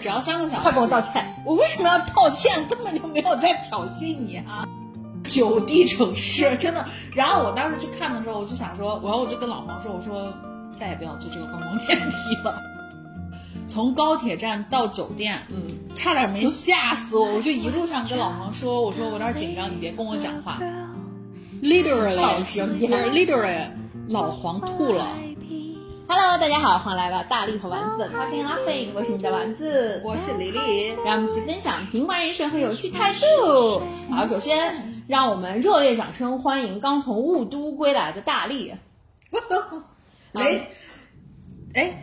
[0.00, 0.62] 只要三个小时。
[0.62, 1.24] 快跟我道歉！
[1.44, 2.66] 我为什么要道歉？
[2.68, 4.66] 根本就没有在挑衅你啊！
[5.24, 6.84] 九地城市真的。
[7.12, 10.32] 然后我当时去看的时候，我就想说，然后我就跟老黄说，我说
[10.72, 12.62] 再也不要坐这个公共电梯了。
[13.66, 17.34] 从高铁站到酒店，嗯，差点没吓死我。
[17.34, 20.58] 我就一路上跟老黄说，我说我有点紧张，你别跟我讲话。
[21.60, 23.68] Literally，literally，
[24.08, 25.06] 老黄吐了。
[26.10, 33.82] Hello，大家好，欢迎来到大力和丸子的 Talking Laughing，我是你的丸子，我是李丽，让我们一起分享平凡人生和有趣态度。
[34.10, 38.72] 好，首先让我们热烈掌声欢迎刚从雾都归来的大力。
[40.32, 40.66] 雷，
[41.74, 42.02] 哎，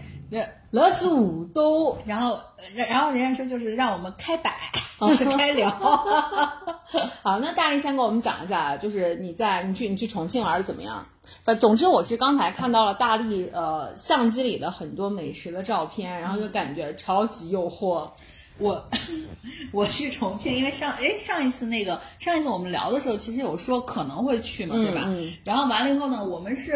[0.69, 2.39] 乐死雾都，然后，
[2.87, 4.53] 然后人家说就是让我们开摆，
[5.17, 5.67] 是开聊。
[7.23, 11.03] 好，那大力先给我们讲一下，就是你在你去你去重庆玩的怎么样？
[11.43, 18.09] 反总之我是刚才看到了大力呃相机里的很多美食的照片，然后就感觉超级诱惑。
[18.57, 18.81] 我
[19.73, 25.03] 我去重庆，因为上哎上一次那个上一次我们聊的时候，其实有说可能会去嘛，对吧？
[25.07, 26.71] 嗯然后完了以后呢，我们是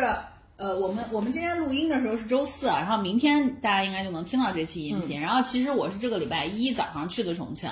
[0.58, 5.22] 呃我们我们今天录音的时候是周四，啊然后明天大家应该就能听到这期音频。
[5.22, 7.70] 然后其实我是这个礼拜一早上去的重庆，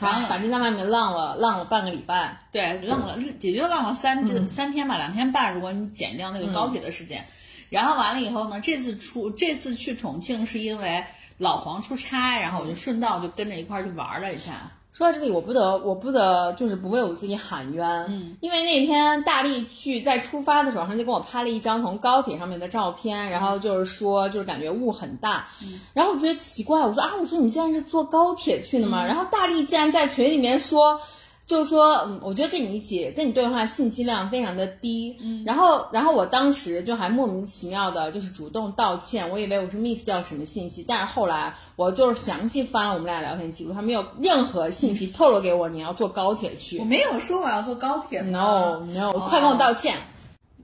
[0.00, 7.24] 然后反正在外面浪了浪了半个礼拜，对，浪了也就浪了三、三天吧，两天半，如果你减掉那个高铁的时间。
[7.68, 11.04] 然后完了以后呢，这次出这次去重庆是因为
[11.38, 14.72] 老黄出差，然后我就顺道就跟着一块儿去玩了一下。
[14.96, 25.48] 说到这里，我不得我不得就是不为我自己喊冤，嗯，因为那天大力去在出发的时候，他就跟我拍了一张从高铁上面的照片，然后就是说就是感觉雾很大，
[25.92, 29.04] 然后我觉得奇怪，我说啊，我说你竟然是坐高铁去的吗？
[29.04, 30.98] 然后大力竟然在群里面说。
[31.46, 46.78] 就是说，嗯，我觉得跟你一起跟你对话信息量非常的低，嗯，然后，然后我当时就还莫名其妙的，就是主动道歉，我以为我是 miss 掉什么信息，但是后来我就是详细翻了我们俩聊天记录，他没有任何信息透露给我你要坐高铁去。
[46.78, 49.96] 我没有说我要坐高铁，no no，、快跟我道歉，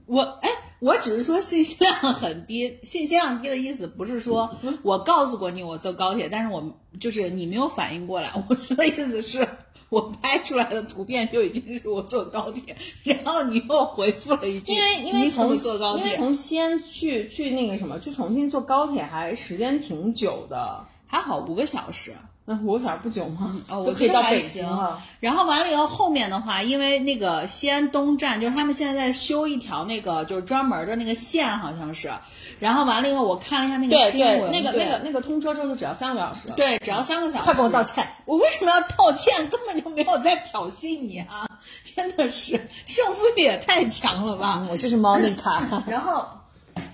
[0.07, 0.49] 我哎，
[0.79, 4.49] 我只是说信息量很低，信息量低的意思不是说
[4.81, 6.63] 我告诉过你我坐高铁，但是我
[6.99, 8.31] 就是你没有反应过来。
[8.49, 9.47] 我说的意思是
[9.89, 16.05] 我拍出来的图片就已经是我坐高铁，然后你又回复了一句，因为因为你从坐高铁？
[16.05, 20.83] 因为从西安去去那个什么去重庆坐高铁还时间挺久的，
[21.13, 22.11] 还好五个小时。
[22.43, 23.55] 那五个小时不久吗？
[23.69, 24.97] 哦，我觉得还可以到北京。
[25.19, 32.11] 然后完了以后，后面的话，因为那个西安东站，就是他们现在在修一条那个就是专门的那个线，好像是。
[32.59, 36.49] 然后完了以后，我看了一下那个新闻，对，那个对那个那个通车之后就只要三个多小时。
[36.57, 37.43] 对，只要三个小时。
[37.45, 38.05] 快跟我道歉！
[38.25, 39.47] 我为什么要道歉？
[39.49, 41.47] 根本就没有在挑衅你啊！
[41.95, 44.57] 真的是胜负欲也太强了吧！
[44.61, 45.61] 嗯，我这是猫妮卡。
[45.85, 46.25] 然后，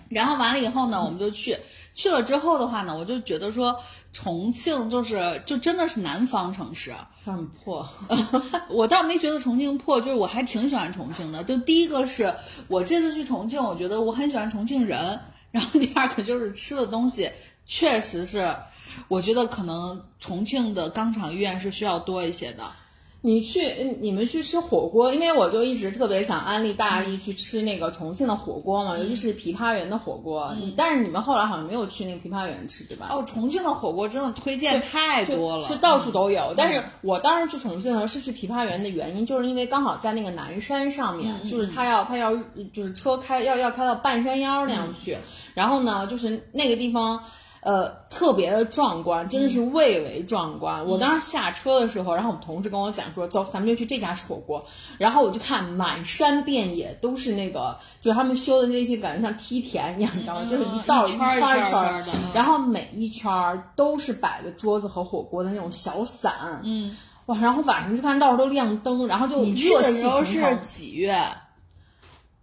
[0.09, 1.57] 然后完了以后呢，我们就去
[1.95, 3.75] 去了之后的话呢，我就觉得说
[4.11, 6.93] 重庆就是就真的是南方城市。
[7.23, 7.87] 很破，
[8.69, 11.43] 我倒没觉得重庆破，就是我还挺喜欢重庆的。
[11.43, 12.33] 就第一个是
[12.67, 15.19] 我这次去重庆，我觉得我很喜欢重庆人。
[15.51, 17.29] 然后第二个就是吃的东西，
[17.65, 18.55] 确实是，
[19.07, 22.63] 我觉得可能重庆的肛肠医院是需要多一些的。
[23.21, 30.55] 你去你们去吃火锅，因为我就一直特别想安利大力去吃那个重庆的火锅嘛，尤其是枇杷园的火锅。
[30.57, 33.09] 你但是你们后来好像没有去那个枇杷园吃，对吧？
[33.11, 36.53] 哦，重庆的火锅真的推荐太多了，是到处都有。
[36.55, 42.33] 但是我当时去重庆的时候是去枇杷园的原因，就是因为刚好在那个南山上面，就是他要他要
[42.71, 45.17] 就是车开要要开到半山腰那样去，
[45.53, 47.21] 然后呢，就是那个地方。
[47.61, 50.85] 呃，特别的壮观，真的是蔚为壮观。
[50.85, 54.65] 我当时下车的时候，然后我们同事跟我讲说，走，咱们就去这家吃火锅。
[54.97, 60.47] 然后我就看满山遍野都是那个，就是他们修的那些，感觉像梯田一样，你知道吗？
[60.49, 66.95] 就是一道一圈一圈儿的嗯然后每一圈儿都是摆的桌子和火锅的那种小伞，嗯，
[67.25, 71.21] 哇，然后晚上就看到处都亮灯，然后就你去的时候是几月？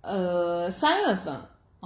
[0.02, 1.34] 呃三月份，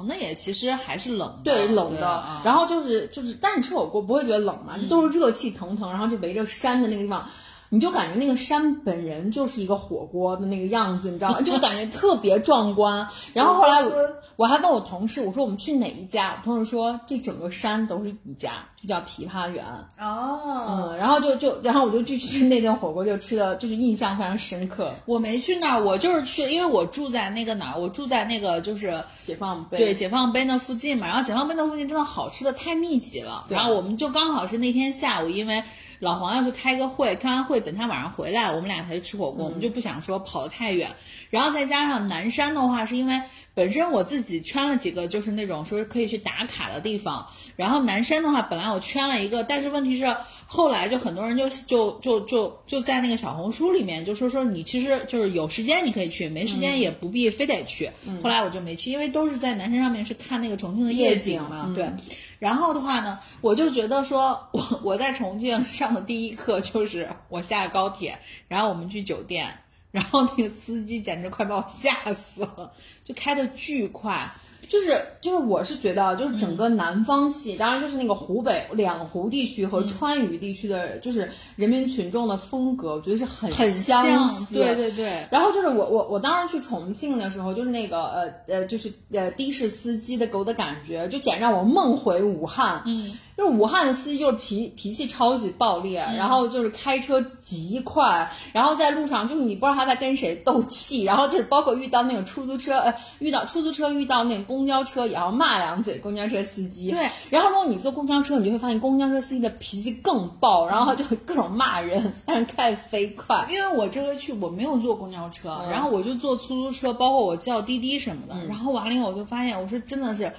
[0.00, 7.28] 哦，那也其实还是冷的，对冷的，啊然后就是就是，但是吃火锅不会觉得冷嘛，嗯都是热气腾腾，然后就围着山的那个地方。
[7.71, 11.41] 你就感觉那个山本人就是一个火锅的那个样子，你知道吗？
[11.41, 13.07] 就感觉特别壮观。
[13.33, 13.93] 然后后来我
[14.37, 16.37] 我还问我同事，我说我们去哪一家？
[16.41, 19.65] 我同事说这整个山都是一家，就叫枇杷园。
[20.01, 24.93] 哦，嗯，然后就就然后我就去吃那顿火锅，就吃的就是印象非常深刻。
[25.07, 31.07] 我没去那儿，我就是去，因为我住在那个哪儿，我住在那个就是解放碑，对解放碑那附近嘛。
[31.07, 35.63] 然后解放碑那附近真的好吃的太密集了，然后我们就刚好是那天下午，因为
[36.00, 40.91] 老黄要去开个会，开完会等他晚上回来，我们俩才去吃火锅，我们就不想说跑得太远。
[41.30, 43.20] 然后再加上南山的话，是因为
[43.52, 47.26] 本身我自己圈了几个，就是那种说可以去打卡的地方。
[47.56, 50.16] 然后南山的话，本来我圈了一个，但是问题是
[50.47, 57.91] 后来就很多人就就就就就在那个小红书里面就说说你其实就是有时间你可以去，没时间也不必非得去。
[58.22, 61.70] 后来我就没去，因为都是在南山上面去看那个重庆的夜景嘛。
[61.74, 61.91] 对。
[62.38, 68.18] 然后的话呢，我就觉得说我我在重庆上的第一课就是我下了高铁，
[68.48, 69.54] 然后我们去酒店。
[69.91, 72.72] 然后那个司机简直快把我吓死了，
[73.04, 74.33] 就开的巨快，
[74.69, 84.54] 就是就是我是觉得就是整个南方系，当然就是那个湖北两湖地区和川渝地区的，就是人民群众的风格，我觉得是很很相似。
[84.54, 85.27] 对对对。
[85.31, 92.83] 然后就是我我我当时去重庆的时候，就是那个呃呃就是呃的士司机的给我的感觉，就简直让我梦回武汉。
[92.86, 93.19] 嗯。
[93.41, 106.91] 就是武汉的司机就是脾脾气超级暴烈，然后就是开车极快，然后在路上就是你不知道他在跟谁斗气，然后就是包括遇到那个出租车，呃，遇到出租车遇到那个公交车也要骂两嘴公交车司机。
[106.91, 113.47] 对，然后如果你坐公交车，你就会发现公交车司机的脾气更暴，然后就各种骂人，但是开飞快。
[113.51, 120.31] 因为我这个去我没有坐公交车，然后我就坐出租车，包括我叫滴滴什么的，然后完了以后我就发现，我是真的是。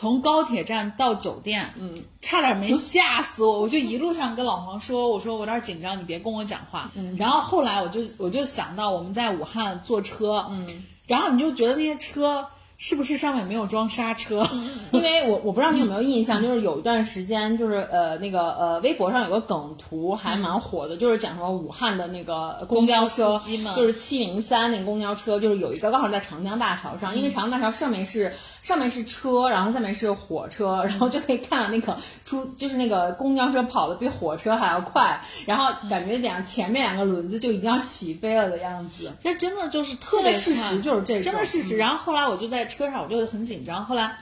[0.00, 3.60] 从高铁站到酒店，嗯，差点没吓死我。
[3.60, 12.46] 我就一路上跟老黄说：“我说我有点紧张，你别跟我讲话。”嗯，然后后来我就我就想到我们在武汉坐车，嗯，然后你就觉得那些车。
[12.82, 14.48] 是不是上面没有装刹车？
[14.90, 23.38] 因为我我不知道你有没有印象，就是有一段时间，就是呃那个呃微博上有个梗图还蛮火的，就是讲什么武汉的那个公交车，
[23.76, 28.32] 就是七零三那个公交车，就是有一个刚好在长江大桥上，因为长江大桥上面是
[28.62, 39.12] 上面是车，然后下面是火车，然后就可以看到那个出就是那个公交车跑的比火车还要快，然后感觉两前面两个轮子就已经要起飞了的样子。
[39.20, 41.76] 这真的就是特别事实，就是这真的事实。
[41.76, 42.69] 然后后来我就在。
[42.70, 44.16] 车上我就很紧张，后来，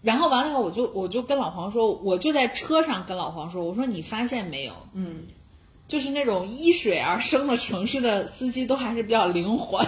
[0.00, 5.24] 然后完了以后，我就我就跟老黄说，我就在车上跟老黄说，我说你发现没有，嗯，
[5.88, 9.84] 就是那种依水而生的城市的司机都还是比较灵活，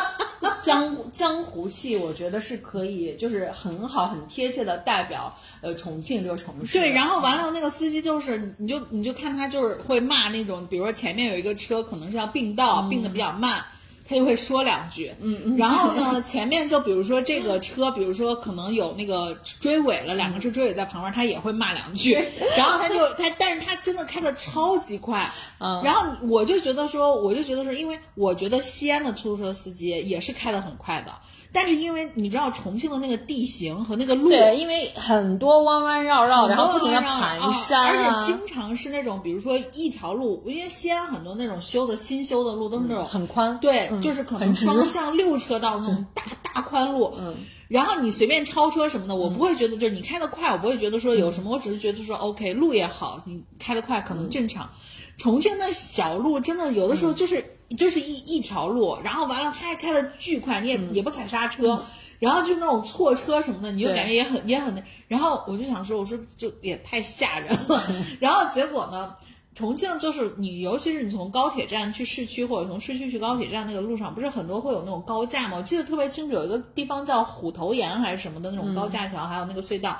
[0.62, 6.78] 江江湖气，我觉得是可以，就是很好很贴切的代表呃重庆这个城市。
[6.78, 13.64] 对，然后完了那个司机就是，你就你就看他就是会骂那种，比如说前面有一个车可能是要并道，并的比较慢。
[14.08, 22.14] 他就会说两句，嗯嗯，然后呢， 前面就比如说这个车，比如说可能有那个追尾了，两个车追尾在旁边，他也会骂两句，
[22.56, 31.12] 然后他就他，但是他真的开的超级快，嗯，然后我就觉得说，我就觉得说，因为我觉得西安的出租车司机也是开的很快的。
[31.52, 47.34] 但是因为你知道重庆的那个地形和那个路，对，因为很多弯弯绕绕，然后不停的盘山，而且经常是那种，比如说一条路，因为西安很多那种修的新修的路都是那种很宽，对，就是可能双向六车道那种大大宽路，嗯，
[47.68, 54.68] 然后你随便超车什么的，我不会觉得就是你开的快，我不会觉得说有什么，我只是觉得说 OK，路也好，你开的快可能正常。
[55.16, 57.54] 重庆的小路真的有的时候就是。
[57.76, 61.84] 就是一一条路，然后完了，他还开的巨快，你也也不踩刹车，
[62.18, 64.82] 然后就那种错车什么的，你就感觉也很也很。
[65.06, 67.84] 然后我就想说，我说就也太吓人了。
[68.20, 69.14] 然后结果呢，
[69.54, 75.58] 重庆就是你，尤其是你从高铁站去市区，或者从市区去高铁站那个路上，不是很多会有那种高架吗？
[75.58, 79.98] 我记得特别清楚，有一个地方叫虎头岩还是什么的那种高架桥，还有那个隧道。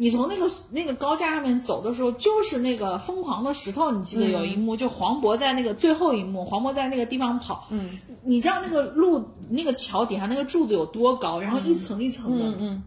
[0.00, 3.90] 你从那个那个高架上面走的时候，就是那个疯狂的石头。
[3.90, 7.66] 你记得有一幕，就黄渤在那个最后一幕，黄渤在那个地方跑。
[7.68, 11.38] 嗯，你知道那个路那个桥底下那个柱子有多高？
[11.38, 12.46] 然后一层一层的。
[12.46, 12.82] 嗯嗯。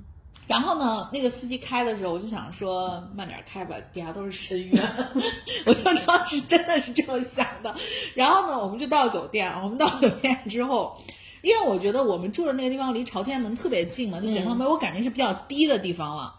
[0.48, 4.84] 然后呢，那个司机开的时候，我就想说慢点开吧，底下都是深渊。
[5.68, 7.76] 我就当时真的是这么想的。
[8.16, 9.54] 然后呢，我们就到酒店。
[9.62, 10.98] 我们到酒店之后，
[11.44, 16.34] 因为我觉得我们住的那个地方离朝天门特别近嘛，就解放碑，我感觉是比较低的地方了。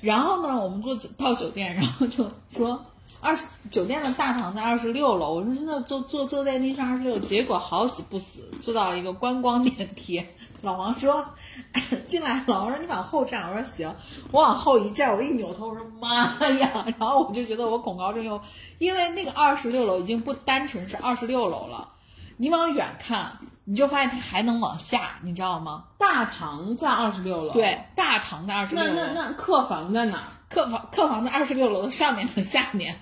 [0.00, 2.84] 然后呢，我们坐到酒店， 然后就说
[3.20, 5.34] 二十酒店的大堂在二十六楼。
[5.34, 10.24] 我说真的坐坐坐电梯上二十六，结果好死不死坐到了一个观光电梯。
[10.62, 11.24] 老王说
[12.06, 13.94] 进来，老王说你往后站，我说行。
[14.30, 16.84] 我往后一站，我一扭头，我说妈呀！
[16.98, 18.40] 然后我就觉得我恐高症又，
[18.78, 21.88] 因为那个二十六楼已经不单纯是二十六楼了，
[22.36, 23.38] 你往远看。
[23.70, 25.84] 你就发现它还能往下，你知道吗？
[25.96, 28.90] 大堂在二十六楼，对，大堂在二十六楼。
[28.92, 30.24] 那那那客房在哪？
[30.48, 33.00] 客房客房在二十六楼的上面和下面。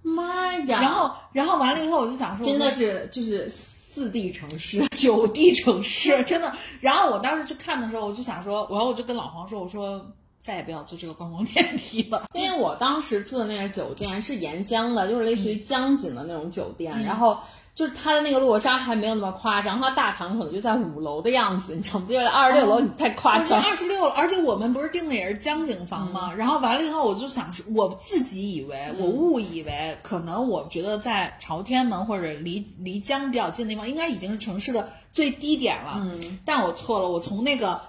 [0.00, 0.80] 妈呀！
[0.80, 6.50] 然后然后完了以后，我就想说，真的是就是四 D 城市、九 D 城市，真的。
[6.80, 10.00] 然后我当时去看的时候，我就想说，然后我就跟老黄说，我说
[10.38, 17.38] 再也不要坐这个观光电梯了， 因为我当时住的那个酒店是沿江的，就是类似于江景的那种酒店，然后。
[17.76, 22.06] 就是它的那个落差还没有那么夸张，它大堂可能就在五楼的样子，你知道吗？
[22.08, 23.62] 就是二十六楼，你太夸张。
[23.62, 26.32] 二十六，而且我们不是订的也是江景房吗？
[26.32, 35.98] 然后完了以后，我就想说，我自己以为，我误以为，可能我觉得在朝天门或者离离江比较近的地方，应该已经是城市的最低点了。
[35.98, 37.82] 嗯，但我错了，我从那个，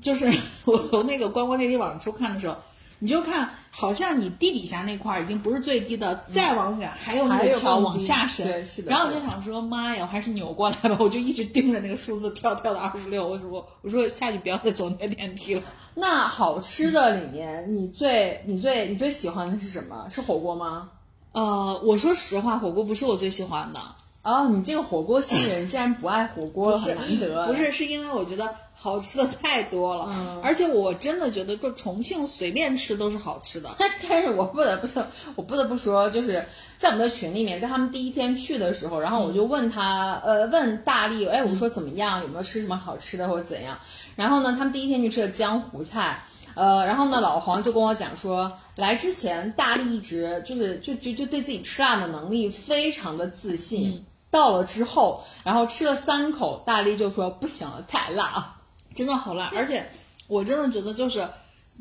[0.00, 0.32] 就是
[0.64, 2.56] 我从那个观光电梯往出看的时候。
[3.00, 8.66] 你就看，好像你地底下那块儿已经不是最低的，再往远还有那条往下伸。
[8.86, 10.96] 然后我就想说，妈呀，我还是扭过来吧。
[11.00, 13.28] 我就一直盯着那个数字跳跳到二十六。
[13.28, 15.62] 我说，我说下去不要再走那个电梯了。
[15.94, 20.06] 那好吃的里面，你最你最你最喜欢的是什么？
[20.10, 20.88] 是火锅吗？
[21.32, 23.80] 呃，我说实话，火锅不是我最喜欢的。
[24.22, 27.46] 哦，你这个火锅新人竟然不爱火锅，很难得。
[27.46, 28.54] 不是，是因为我觉得。
[28.80, 33.68] 好吃的太多了，而且我真的觉得，就重庆随便吃都是好吃的。
[34.08, 34.86] 但是我不得不，
[35.34, 36.46] 我不得不说，就是
[36.78, 43.76] 在我们的群里面，在他们第一天去的时候，然后我就问他，呃，问大力，哎，我说怎么样，有没有吃什么好吃的或者怎样？
[44.14, 46.22] 然后呢，他们第一天去吃的江湖菜，
[46.54, 58.54] 呃，然后呢，老黄就跟我讲说，来之前大力一直就是就就就对自己吃辣的能力非常的自信，到了之后，然后吃了三口，大力就说不行了，太辣。
[58.94, 59.86] 真的好辣，而且
[60.26, 61.28] 我真的觉得就是，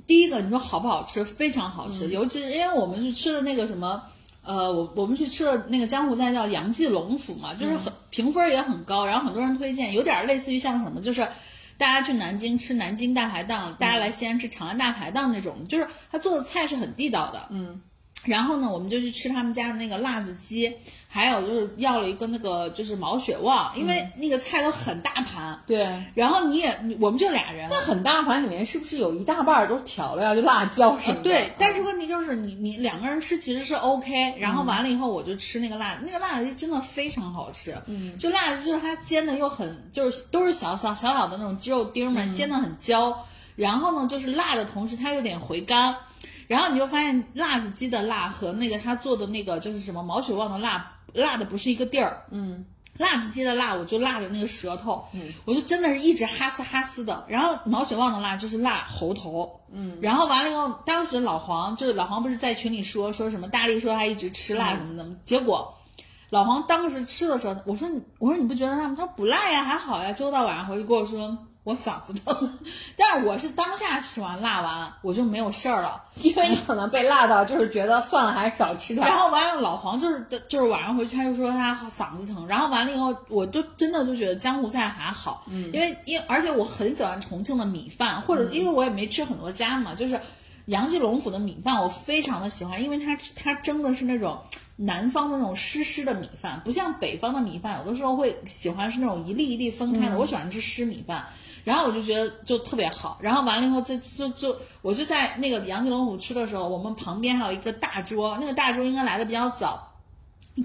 [0.06, 4.02] 第一个你说好不好吃，非常好吃，尤其是因为我们去吃的那个什么，
[4.44, 11.28] 呃，我我们去吃的那个江湖菜叫杨记龙府嘛，就是很评分也很高，然后很多人推荐，有点类似于像什么，就是
[11.78, 17.82] 大家去南京吃南京大排档，大家来西安吃长安大排档那种，就是他做的菜是很地道的，嗯。
[18.24, 20.74] 然后呢，我们就去吃他们家的那个辣子鸡，
[21.10, 25.60] 还有就是要了一个那个就是毛血旺，因为那个菜都很大盘。
[25.66, 25.88] 对。
[26.14, 27.68] 然后你也，我们就俩人。
[27.70, 31.24] 那很大盘里面是不是有一大半都是调料，就辣椒什么的？
[31.24, 31.50] 对。
[31.58, 37.76] 但是问题就是你你两个人吃其实是 OK，然后完了以后我就吃那个辣，那个辣子鸡真的非常好吃。
[37.88, 38.18] 嗯。
[38.18, 45.96] 就辣子鸡它煎的又很，就是都是小小小小的那种鸡肉丁嘛，煎的很焦，然后呢就是辣的同时它有点回甘。
[46.48, 52.26] 然后你就发现辣子鸡的辣和那个他做的那个就是什么毛血旺的辣，辣的不是一个地儿。
[52.32, 52.66] 嗯，
[52.98, 57.26] 辣子鸡的辣我就辣的那个舌头，嗯，我就真的是一直哈斯哈斯的。
[57.28, 65.74] 然后毛血旺的辣就是辣喉头，嗯，然后完了以后，当时老黄就是老黄不是在群里说说什么大力说他一直吃辣怎么怎么，结果
[66.30, 68.96] 老黄当时吃的时候，我说你我说你不觉得辣吗？
[68.98, 70.12] 他说不辣呀，还好呀。
[70.12, 71.38] 结果到晚上回去跟我说。
[71.68, 72.58] 我嗓子疼，
[72.96, 79.06] 但是我是当下吃完辣完我就没有事儿了，因为你可能被辣到，就是觉得算了，还是少吃点。
[79.06, 90.18] 然后完了，老黄就是就是晚上回去他就说他嗓子疼，然后完了以后，我就真的就觉得江湖菜还好，嗯，因为因而且我很喜欢重庆的米饭，或者因为我也没吃很多家嘛，就是
[90.68, 94.40] 杨记龙府的米饭我非常的喜欢，因为它它蒸的是那种
[94.78, 101.26] 南方的那种湿湿的米饭，不像北方的米饭，有的时候会喜欢是那种一粒一粒分开的，我喜欢吃湿米饭。
[101.68, 109.86] 然后我就觉得就特别好，然后完了以后，就就就我就在那个杨记龙虎吃的时候，我们旁边还有一个大桌，那个大桌应该来的比较早，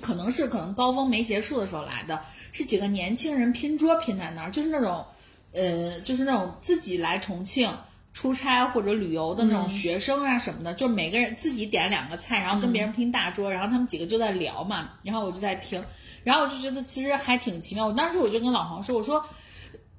[0.01, 2.21] 可能是可能高峰没结束的时候来的，
[2.53, 5.05] 是几个年轻人拼桌拼在那儿，就是那种，
[5.51, 7.69] 呃，就是那种自己来重庆
[8.13, 15.83] 出差或者旅游的那种学生啊什么的，就每个人自己点两个菜，然后跟别人拼大桌，然后他们几个就在聊嘛，然后我就在听，
[16.23, 19.21] 然后我就觉得其实还挺奇妙，我当时我就跟老黄说，我说。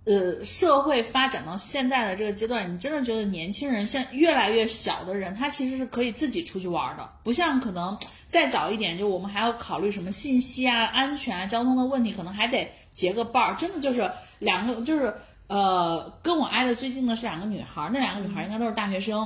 [0.05, 13.55] 呃，社会发展到现在的这个阶段，你真的觉得年轻人现越来越小的人，他其实是可以自己出去玩的，不像可能再早一点，就我们还要考虑什么信息啊、安全啊、交通的问题，可能还得结个伴儿。
[13.55, 15.13] 真的就是两个，就是
[15.47, 19.25] 呃，跟我挨的最近的是两个女孩，那两个女孩应该都是大学生。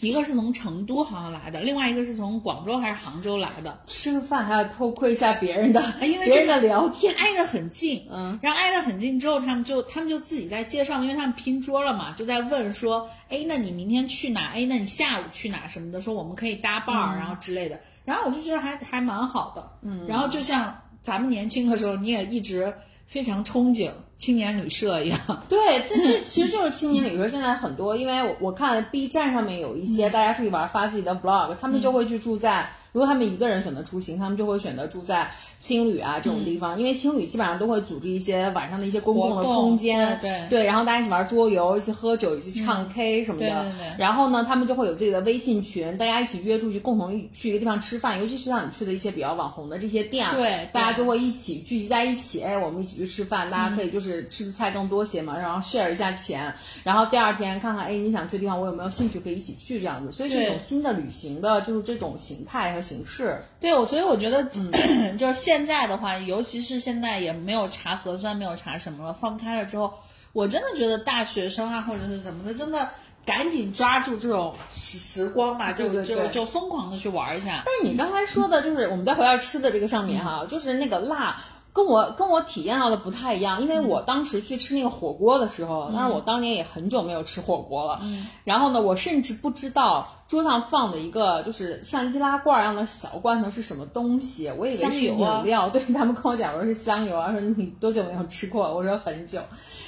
[0.00, 3.80] 一个是从成都好像来的，另外一个是从广州还是杭州来的。
[3.86, 8.06] 吃个饭还要偷窥一下别人的，因为真的聊天挨得很近。
[8.10, 14.52] 嗯，然后挨得很近之后，他们就他们就自己在介绍，因为他们拼桌了嘛，就在问说，哎，那你明天去哪？
[14.54, 15.66] 哎，那你下午去哪？
[15.66, 17.80] 什么的，说我们可以搭伴儿，然后之类的。
[18.04, 19.70] 然后我就觉得还还蛮好的。
[19.82, 22.72] 嗯，然后就像咱们年轻的时候，你也一直。
[23.08, 27.26] 非常憧憬青年旅社一样，对，这这其实就是青年旅社。
[27.26, 32.70] 现在很多，因为我我看 B 站上面有一些大家出去玩发自己的 vlog，他们就会去住在。
[32.92, 35.30] 如果他们一个人选择出行，他们就会选择住在
[35.60, 43.46] 青旅啊这种地方，因为青旅基本上都会组织一些晚上的一些公共的空间，对对，然后大家一起玩桌游，一起喝酒，一起唱 K 什么的。
[43.46, 56.52] 对对然后呢，他们就会有自己的微信群，大家一起约出去，共同去一个地方吃饭，尤其是像你去的一些比较网红的这些店，对，大家就会一起聚集在一起，哎，我们一起去吃饭，大家可以就是吃的菜更多些嘛，然后 share 一下钱，
[56.82, 62.77] 然后第二天看看，哎，你想去的地方，我有没有兴趣可以一起去这样子，所以是一种新的旅行的，就是这种形态。
[62.78, 63.42] 的形式。
[63.60, 69.92] 对，我所以我觉得，嗯 就是现在的话，尤其是现在也没有查核酸，没有查什么了，放开了之后，
[70.32, 72.88] 我真的觉得大学生啊或者是什么的，真的
[73.26, 77.62] 赶紧抓住这种时时光吧，就就就疯狂的去玩一下。
[77.66, 81.36] 但是你刚才说的，就是我们再回到吃的这个上面哈，就是那个辣。
[81.72, 88.00] 跟我跟我体验到的不太一样，因为我当时去吃那个火锅的时候，但是我当年也很久没有吃火锅了。
[88.44, 95.68] 然后呢，我甚至不知道桌上放的一个就是像易拉罐一样的小罐头是什么东西，我以为是饮料。
[95.68, 98.74] 对他们跟我讲说是香油啊，说你多久没有吃过？
[98.74, 99.40] 我说很久。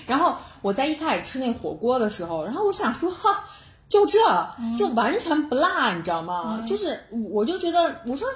[0.07, 3.45] 然后我在一开始吃那火锅的时候，然后我想说哈。
[3.91, 4.21] 就这，
[4.79, 6.63] 就完全不辣，你知道吗？
[6.65, 6.97] 就是
[7.33, 8.29] 我就觉得，我说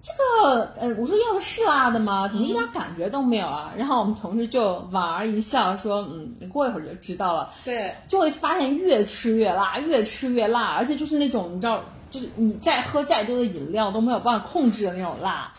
[0.00, 2.28] 这个，呃，我说要的是辣的吗？
[2.28, 3.72] 怎么一点感觉都没有啊？
[3.76, 7.52] 然后我们同事就莞尔一笑说，嗯，你过一会儿就知道了。
[7.64, 15.52] 对，就会发现越吃越辣，越吃越辣，而且就是那种你知道，就是你再喝再多的饮料都没有办法控制的那种辣。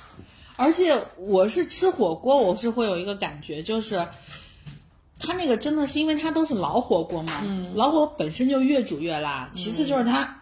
[0.56, 4.08] 而且我是吃火锅，我是会有一个感觉，就是
[5.20, 10.40] 它那个真的是因为它都是老火锅嘛，嗯，老火本身就越煮越辣，其次就是它、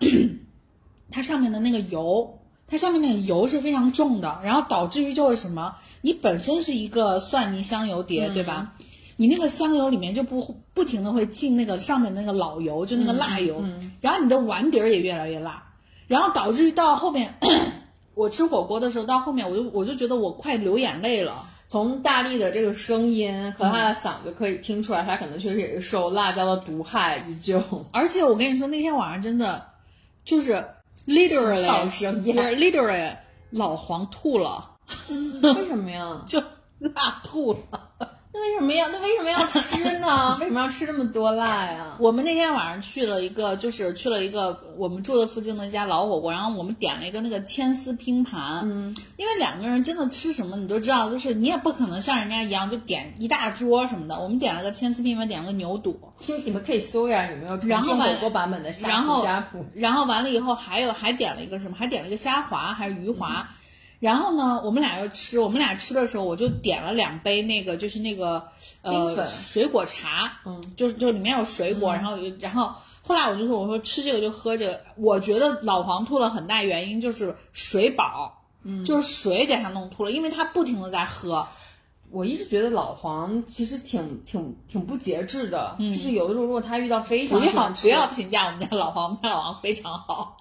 [1.12, 8.74] 它上面的那个油，它上面那个油是非常重的，然后导致于就是什么，你本身是一个蒜泥香油碟，对吧？
[9.16, 13.64] 你那个香油里面就不不停的会进那个上面那个老油，就那个辣油，
[14.02, 15.64] 然后你的碗底儿也越来越辣，
[16.08, 17.34] 然后导致于到后面。
[18.14, 21.48] 我吃火锅的时候，到后面我就我就觉得我快流眼泪了。
[21.70, 27.62] 从大力的这个声音和他的嗓子可以听出来，他可能确实也是受辣椒的毒害依旧。
[27.92, 29.68] 而且我跟你说，那天晚上真的
[30.24, 30.66] 就是
[31.06, 33.16] literally literally
[33.52, 34.78] 老黄吐了，
[35.42, 36.24] 为什么呀？
[36.26, 36.42] 就
[36.80, 37.87] 辣吐了。
[38.38, 40.38] 那为什么要那为什么要吃呢？
[40.40, 41.96] 为什么要吃这么多辣呀？
[42.00, 48.62] 我们那天晚上去了一个，就是去了一个我们住的附近的一家老火锅，然后我们点了一个那个千丝拼盘。
[48.64, 54.20] 嗯，因为两个人真的吃什么你都知道，就是你也不可能像人家一样就点一大桌什么的。
[54.20, 56.00] 我们点了个千丝拼盘，点了个牛肚。
[56.20, 59.26] 其实你们可以搜呀，有没有然后火锅版本的虾然后？
[59.74, 61.76] 然后完了以后还有还点了一个什么？
[61.78, 63.48] 还点了一个虾滑还是鱼滑？
[64.00, 68.48] 然后呢，我们俩要吃，我们俩吃的时候，我就点了两杯那个，就是那个
[68.82, 81.48] 呃水果茶，嗯，就是就里面有水果，然后然后后来我就说，我说吃这个就喝这个，我觉得老黄吐了很大原因就是水饱，嗯，就是水给他弄吐了，因为他不停的在喝。
[82.10, 90.37] 我一直觉得老黄其实挺挺挺不节制的，就是有的时候如果他遇到非常不要不要评价我们家老黄，我们家老黄非常好。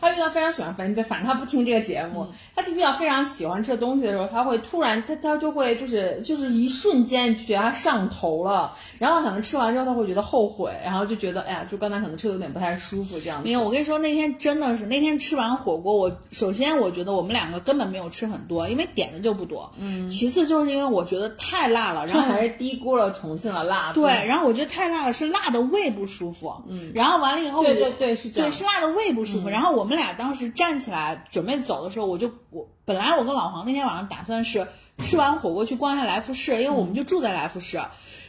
[0.00, 13.42] 他遇到非常喜欢反正反正他不听这个节目，他遇到非常喜欢吃的东西的时候，他会突然他他就会就是就是一瞬间觉得他上头了，然后可能吃完之后他会觉得后悔，然后就觉得哎呀，就刚才可能吃的有点不太舒服这样。
[13.42, 19.70] 没有，我跟你说那天真的是那天吃完火锅，我首先我觉得我们两个根本没有吃很多，因为点的就不多。
[19.78, 20.08] 嗯。
[20.08, 24.02] 其次就是因为我觉得太辣了，然后还是低估了重庆的辣度。
[24.02, 26.52] 对，然后我觉得太辣了，是辣的胃不舒服。
[26.68, 26.92] 嗯。
[26.94, 28.50] 然后完了以后，对对对，是这样。
[28.50, 29.48] 对，是辣的胃不舒服。
[29.48, 37.80] 然后我们俩当时站起来准备走的时候，我就我本来我跟老黄那天晚上打算是吃完火锅去逛一下来福士，因为我们就住在来福士。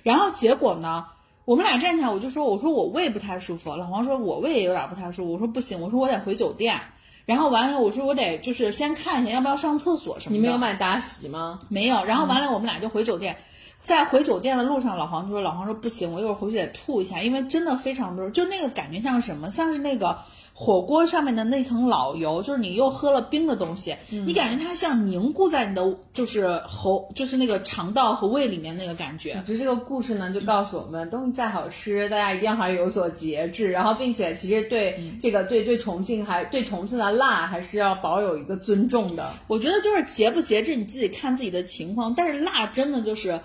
[0.03, 1.05] 然后结果呢，
[1.45, 6.79] 我们俩站起来，我就说我说我胃不太舒服，老黄说我胃也有点不太舒服，我说不行，我说我得回酒店。
[7.25, 10.37] 然后完了，我说我得就是先看一下要不要上厕所什么的。
[10.37, 11.59] 你们有买达喜吗？
[11.69, 12.03] 没有。
[12.03, 13.37] 然后完了，我们俩就回酒店。
[13.81, 20.19] 在回酒店的路上，老黄就说：“老黄说不行，我一会儿回去得吐一下，因为真的非常多，就那个感觉像什么，像是那个
[20.61, 29.41] 火锅上面的那层老油，就是你又喝了冰的东西，你感觉它像凝固在你的就是喉，就是那个肠道和胃里面那个感觉。
[29.47, 39.31] 就这个故事呢，就告诉我们，东西再好吃，大家一定还有所节制，然后并且其实对这个对对重庆还对重庆的辣还是要保有一个尊重的。
[39.47, 43.39] 我觉得就是节不节制你自己看自己的情况，但是辣真的就是。”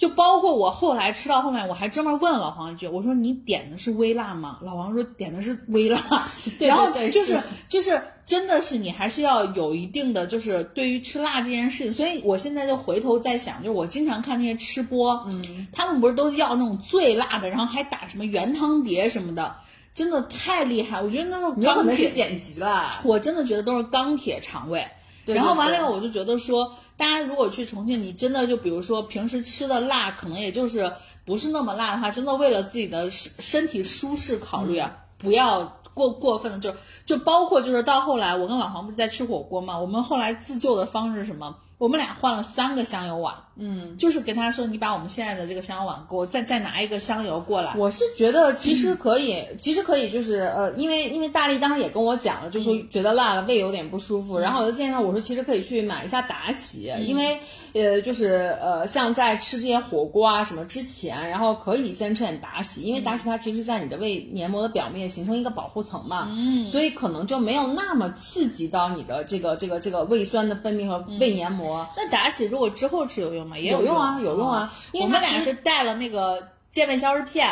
[0.00, 4.58] 就包括我后来吃到后面，我还专门问老黄一句，我说你点的是微辣吗？
[4.62, 6.26] 老王说点的是微辣，
[6.58, 19.54] 然后就是就是真的是你还是要有一定的就是对于吃辣这件事情，所以我现在就回头在想，就是我经常看那些吃播，嗯，他们不是都要那种最辣的，然后还打什么原汤碟什么的，
[19.92, 24.82] 真的太厉害，我觉得那个钢铁剪辑了，我真的觉得都是钢铁肠胃。
[25.26, 30.92] 然后完了以后，我就觉得说，大家如果去重庆，你真的就比如说平时吃的辣，可能也就是
[31.24, 36.74] 不是那么辣的话，真的为了自己的身身体舒适考虑啊，不要过过分的，就
[37.06, 41.56] 就包括就是到后来，我跟老黄不是在吃火锅嘛，我们后来自救的方式是什么？
[41.80, 47.72] 我们俩换了三个香油碗，嗯，就是跟他说，你把我们现在的这个香油碗给我再再拿一个香油过来。
[47.74, 57.38] 我是觉得其实可以，其实可以，就是呃，因为因为大力当时也跟我讲了，就说觉得辣了，胃有点不舒服，然后我就建议他，我说其实可以去买一下达喜，因为
[57.72, 71.69] 呃，就是呃，像在吃这些火锅啊什么之前，然后可以先吃点达喜，因为达喜它其实在你的胃黏膜的表面形成一个保护层嘛，嗯，所以可能就没有那么刺激到你的这个这个这个胃酸的分泌和胃黏膜。
[71.96, 73.58] 那达喜如果之后吃有用吗？
[73.58, 77.48] 也有用啊有用啊因为我们俩是带了那个健胃消食片，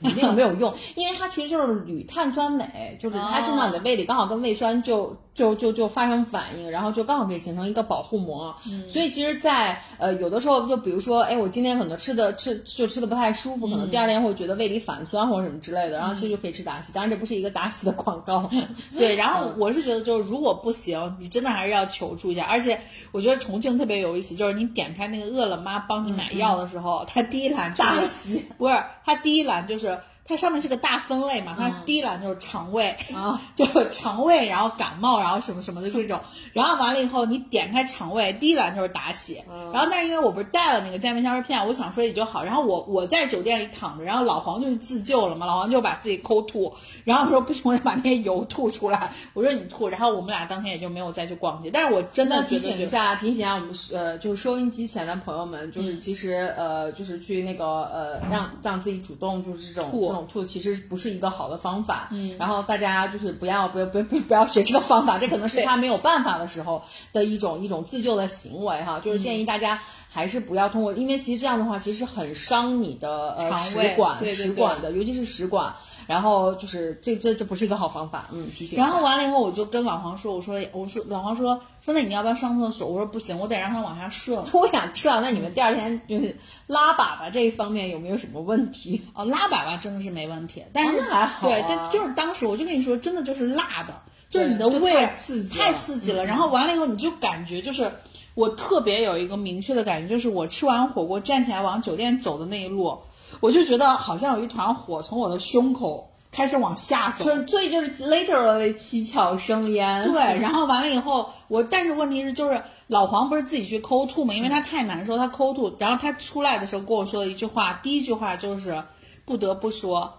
[0.00, 8.54] 你那个没有用，因为它其实就是铝碳酸镁，就是它进到你的胃里，刚好跟胃酸就就就就发生反应，然后就刚好可以形成一个保护膜。
[8.88, 16.92] 所以其实在，呃有的时候，就比如说，哎，我今天可能吃的吃就吃的不太舒服，可能第二天会觉得胃里反酸或者什么之类的，然后其实就可以吃达喜。
[16.92, 18.50] 当然这不是一个达喜的广告，
[18.96, 19.14] 对。
[19.14, 22.44] 然后我是觉得，就是如果不行，你真的还是要求助一下。
[22.44, 22.78] 而且
[23.10, 29.98] 我觉得重庆特别有意思，就是你点开那个饿了么帮你买药的时候，它第一栏就是达喜，不是它第一栏就是。
[30.24, 36.20] 它上面是个大分类嘛，它第一栏就是肠胃啊， 就是肠胃，然后感冒，然后什么什么的这种，
[36.54, 46.72] 然后完了以后你点开肠胃，第一栏就是打血，然后但是因为我不是带了那个健胃消食片，我想说也就好，然后我我在酒店里躺着，然后老黄就是自救了嘛，老黄就把自己抠吐，
[47.04, 60.82] 然后说不行，我得把那些油吐出来， 我说你吐，然后我们俩当天也就没有再去逛街，但是我真的提醒一下，提醒一下我们呃就是收音机前的朋友们，嗯就是其实呃就是去那个呃让让自己主动就是这种这种吐，其实。
[60.92, 75.74] 不是一个好的方法，嗯，然后大家就是不要不要不要不要学这个方法，这可能是他没有办法的时候的一种一种自救的行为哈，就是建议大家还是不要通过，因为其实这样的话其实很伤你的呃食管食管的，尤其是食管，
[76.06, 78.78] 然后就是这这这不是一个好方法，嗯，提醒。
[78.78, 82.88] 然后完了以后我就跟老黄说，我说我说老黄说说那你要不要上厕所？
[82.88, 84.42] 我说不行，我得让他往下顺。
[84.52, 86.36] 我想知道那你们第二天就是
[86.66, 89.02] 拉粑粑这一方面有没有什么问题？
[89.14, 93.94] 哦，拉粑粑真的是没问题，但是、哦、还好、对，但就是当时我就跟你说，真的就是辣的，
[94.30, 96.24] 就是你的胃太刺激太刺激了。
[96.24, 97.90] 然后完了以后你就感觉就是
[98.34, 102.98] 我特别有一个明确的感觉，就是我吃完火锅站起来往酒店走的那一路，
[103.42, 106.08] 我就觉得好像有一团火从我的胸口。
[106.34, 110.02] 开始往下走，所以就是 literally 七窍生烟。
[110.10, 118.82] 对，然后完了以后，我但是问题是就是老黄不是自己去抠吐嘛，因为他太难受，他抠吐，然后他出来的时候跟我说了一句话，第一句话就是
[119.26, 120.10] 不得不说，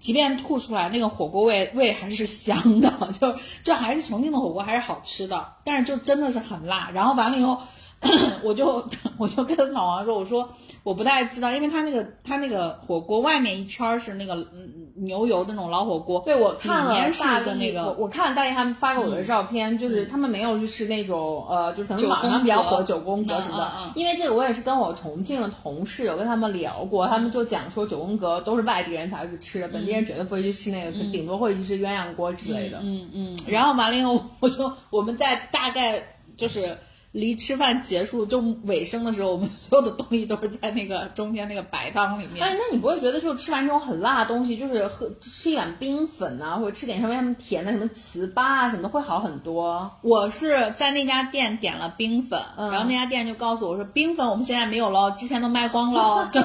[0.00, 6.90] 即便吐出来，那个火锅味味还是香的， 就就还是重庆的火锅还是好吃的，但是就真的是很辣。
[6.94, 7.58] 然后完了以后，
[8.44, 8.84] 我就
[9.16, 10.48] 我就跟老王说，我说
[10.82, 14.84] 我不太知道，因为他那个他那个火锅外面一圈是那个嗯。
[15.00, 32.80] 牛油的那种老火锅，对我看了大的那个，我我看了大力他们发给我的照片，嗯、就是他们没有去吃那种呃，就是可能网上比较火九宫格什么的，嗯嗯、因为这个我也是跟我重庆的同事有跟他们聊过，他们就讲说九宫格都是外地人才会去吃的，本地人绝对不会去吃那个，顶多会去吃鸳鸯锅之类的。
[32.82, 36.02] 嗯嗯，然后完了以后，我就我们在大概
[36.36, 36.76] 就是。
[37.18, 42.46] 离吃饭结束就尾声的时候，我们 所有的东西都是在那个中间那个白汤里面。
[42.46, 49.90] 哎，那你不会觉得就吃完这种很辣的东西，就是喝吃一碗冰粉啊，或者吃点稍微他们甜的什么糍粑啊什么的，会好很多？
[50.02, 56.40] 我是在那家店点了冰粉，嗯、然后那家店就告诉我说，冰粉我们现在没有了，之前都卖光了， 就。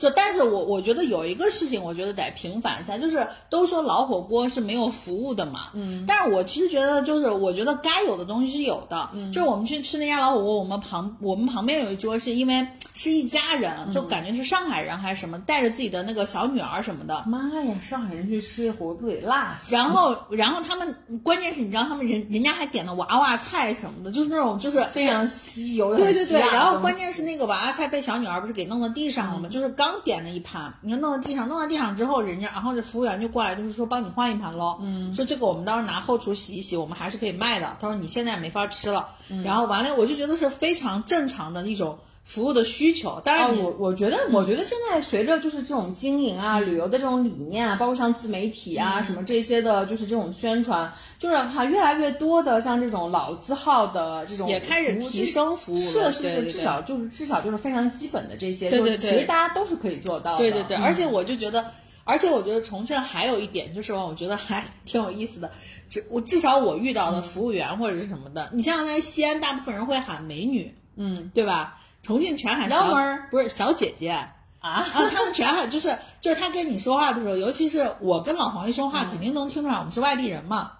[0.00, 19.74] 就，但是我我觉得有一个事情，我觉得得平反一下，就是都说老火锅是没有服务的嘛，嗯，但是我其实觉得，就是我觉得该有的东西是有的，嗯，就是我们去吃那家老火锅，我们旁我们旁边有一桌是因为是一家人，就感觉是上海人还是什么，带着自己的那个小女儿什么的，妈呀，上海人去吃火锅不得辣死？
[19.74, 29.46] 然后然后他们关键是你知道他们人人家还点了娃娃菜什么的，就是那种就是非常吸油，对对对，然后关键是那个娃娃菜被小女儿不是给弄到地上了吗？
[29.50, 29.89] 就是刚。
[29.90, 34.78] 刚点了一盘，你说弄到地上，弄到地上之后，人家然后这服务员就过来，就是说帮你换一盘喽。
[34.80, 37.76] 嗯，说这个我们到时候拿后厨洗一洗，我们还是可以卖的。
[37.80, 39.08] 他说你现在没法吃了。
[39.28, 43.20] 嗯、然后完了，我就觉得是非常正常的一种服务的需求。
[43.24, 56.12] 当然、哦，我我觉得，我觉得现在随着就是这种经营啊、旅游的这种理念啊，包括像自媒体啊、嗯、什么这些的，就是这种宣传，就是哈越来越多的像这种老字号的这种也开始提升服务了。
[56.12, 60.38] 是是是，至少就是至少就是非常基本的这些，对对对，其实大家都是可以做到的。
[60.38, 61.64] 对对对，嗯、而且我就觉得，
[62.04, 65.50] 而且我觉得重庆还有一点就是，我觉得还挺有意思的。
[65.88, 71.79] 至我至少我遇到的服务员或者是什么的，你像在西安，大部分人会喊美女，嗯，对吧？
[72.10, 80.72] 重庆全喊小妹儿，不是小姐姐啊啊，他们全喊就是就是他跟你说话的时候，尤其是我跟老黄一说话，肯定能听出来我们是外地人嘛。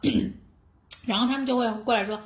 [1.06, 2.20] 然后他们就会过来说：“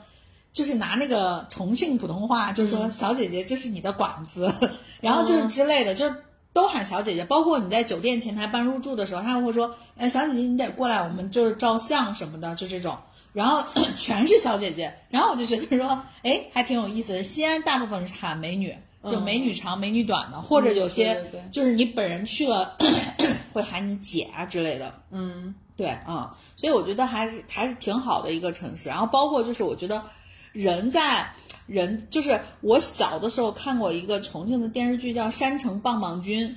[0.55, 4.53] 就是拿那个重庆普通话，就说小姐姐，这是你的馆子，
[5.03, 6.11] 然后就是之类的，就
[6.55, 7.27] 都喊小姐姐。
[7.27, 12.97] 包括你在酒店前台办入住的时候，他们会说，哎，小姐姐你得过来，我们就是照相什么的，就这种。
[13.35, 13.65] 然后
[13.99, 17.25] 全是小姐姐，然后我就觉得说，哎，还挺有意思的。
[17.25, 18.79] 西安大部分是喊美女，
[19.11, 22.77] 就美女长、美女短的，或者有些就是你本人去了
[23.53, 24.95] 会喊你姐啊之类的。
[25.11, 28.89] 嗯，对啊，所以我觉得还是还是挺好的一个城市。
[28.89, 30.03] 然后包括就是我觉得
[30.53, 31.33] 人在
[31.67, 36.57] 人就是我小的时候看过一个重庆的电视剧叫《山城棒棒军》，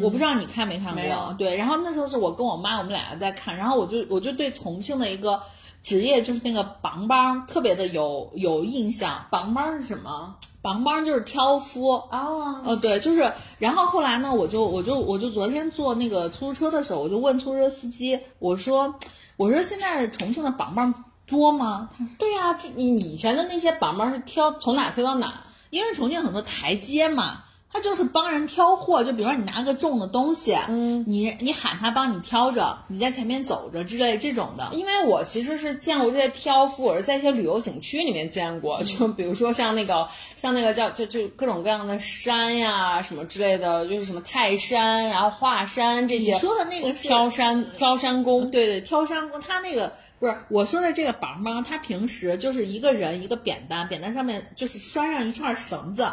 [0.00, 1.34] 我不知道你看没看过？
[1.38, 5.42] 对，然后那时候是我跟我妈我们俩在看，然后我就我就对重庆的一个。
[5.82, 9.26] 职业就是那个帮帮，特别的有有印象。
[9.30, 10.36] 帮帮是什么？
[10.62, 12.60] 帮帮就是挑夫啊。
[12.64, 13.32] 呃，对，就是。
[13.58, 18.94] 然后后来呢，我就我就我就昨天坐那个出租车的时候，我就问出租车司机，我说
[19.36, 21.88] 我说现在重庆的帮帮多吗？
[21.96, 25.44] 他说对呀，就你以前的那些帮帮是挑从哪挑到哪？
[25.70, 27.44] 因为重庆很多台阶嘛。
[27.72, 34.70] 他就是帮人挑货，就比如说你拿个重的东西，嗯，你你喊他帮你挑着，你在前面走着之类这种的。
[34.72, 46.32] 因为我其实是见过这些挑夫，我是在一些旅游景区里面见过，就比如说像那个像那个叫就就各种各样的山呀什么之类的，就是什么泰山，然后华山这些。
[46.32, 56.08] 你说的那个是挑山挑山工，对对，挑山工，他那个不是我说的这个帮帮，他平时就是一个人一个扁担，扁担上面就是拴上一串绳子。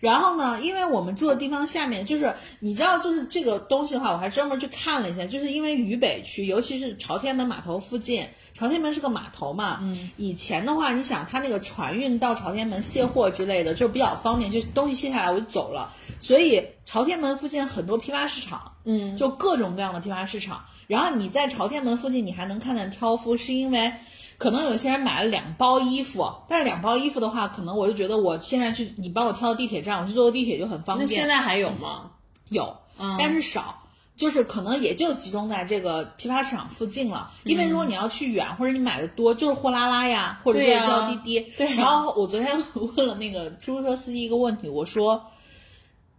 [0.00, 23.92] 然后呢，因为我们住的地方下面就是你知道，就是这个东西的话，我还专门去看了一下，就是因为渝北区，尤其是朝天门码头附近，朝天门是个码头嘛，嗯，以前的话，你想它那个船运到朝天门卸货之类的，就比较方便，就东西卸下来我就走了，所以朝天门附近很多批发市场，嗯，就各种各样的批发市场，然后你在朝天门附近，你还能看见挑夫，是因为。
[24.40, 31.06] 可能有些人买了两包衣服，但是两包衣服的话，可能我就觉得我现在去，你帮我挑到地铁站，我去坐个地铁就很方便。
[31.06, 32.12] 那现在还有吗？
[32.48, 32.74] 有，
[33.18, 33.82] 但是少，
[34.16, 37.30] 就是可能也就集中在这个批发市场附近了。
[37.44, 41.40] 因为如果你要去远，或者你买的多，就是货拉拉呀，或者是叫滴滴。
[41.58, 41.74] 对。
[41.74, 42.64] 然后我昨天
[42.96, 45.22] 问了那个出租车司机一个问题，我说：“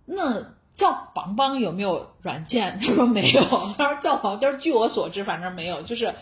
[0.06, 0.44] 那
[0.76, 3.42] 叫帮帮有没有软件？”他说没有。
[3.80, 6.14] 他说叫帮，就是据我所知，反正没有，就是。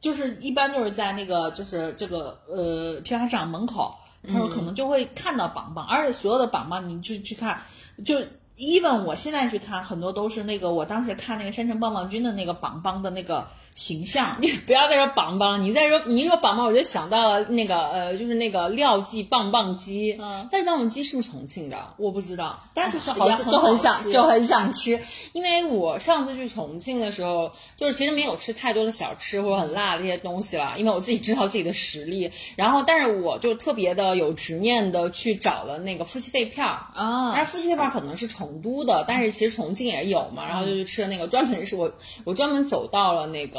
[0.00, 3.94] 就是一般就是在那个就是这个呃批发市场门口，
[4.26, 7.60] 他说可能就会看到榜榜，而且所有的榜榜你去去看，
[8.04, 8.16] 就。
[8.60, 13.46] even 我现在去看，很多都是那个我当时看那个山城棒棒军的那个榜榜的那个
[13.78, 14.36] 形象。
[14.42, 20.12] 你不要再说棒棒，你再说你一说棒棒，我就想到了那个呃，就是那个廖记棒棒鸡。
[20.20, 21.94] 嗯，廖记棒棒鸡是不是重庆的？
[21.96, 25.00] 我不知道，但是好像就很想就很想吃。
[25.32, 32.30] 因为我上次去重庆的时候，就是其实没有吃太多的小吃或者很辣的这些东西了，因为我自己知道自己的实力。
[32.54, 38.28] 然后，但是我就特别的有执念的去找了那个夫妻肺片儿啊，但是夫妻肺片儿可能是。
[38.28, 41.90] 成都的，但是其实重庆也有嘛，然后就去吃了那个，专门是我
[42.24, 43.58] 我专门走到了那个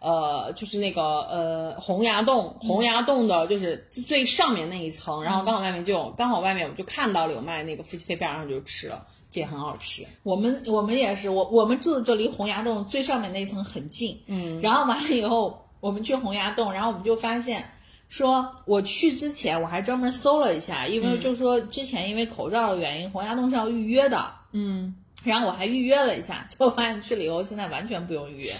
[0.00, 10.06] 呃，就是那个呃洪崖洞，洪崖洞的就是最上面那一层，然后刚好外面就有，刚好外面我就看到了有卖那个夫妻肺片，然后就吃了，这也很好吃。
[10.22, 17.70] 我们我们也是，我我们住的就离洪崖洞最上面那一层很近，嗯，然后完了以后，我们去洪崖洞，然后我们就发现。
[18.08, 28.54] 说我去之前我还专门搜了一下，因为就说之前因为口罩的原因，洪崖洞是要预约的，嗯，然后我还预约了一下，结果发现去了以后现在完全不用预约，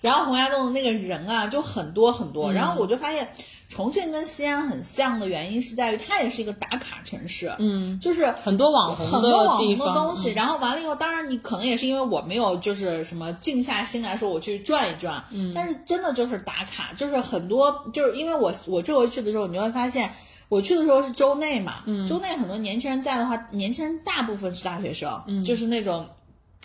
[0.00, 3.28] 然后洪崖洞的那个人啊就很多很多，然后我就发现。
[3.70, 10.30] 重庆跟西安很像的原因是在于它也是一个打卡城市，嗯，就是很多网红很多网红的东西。
[10.30, 20.14] 然后完了以后，当然你可能也是因为我没有就是什么静下心来说我去转一转，嗯，但是真的就是打卡，就是很多就是因为我我这回去的时候，你就会发现
[20.48, 26.08] 我去的时候是周内嘛，嗯，周内很多年轻人在的话，年轻人大部分是大学生，嗯，就是那种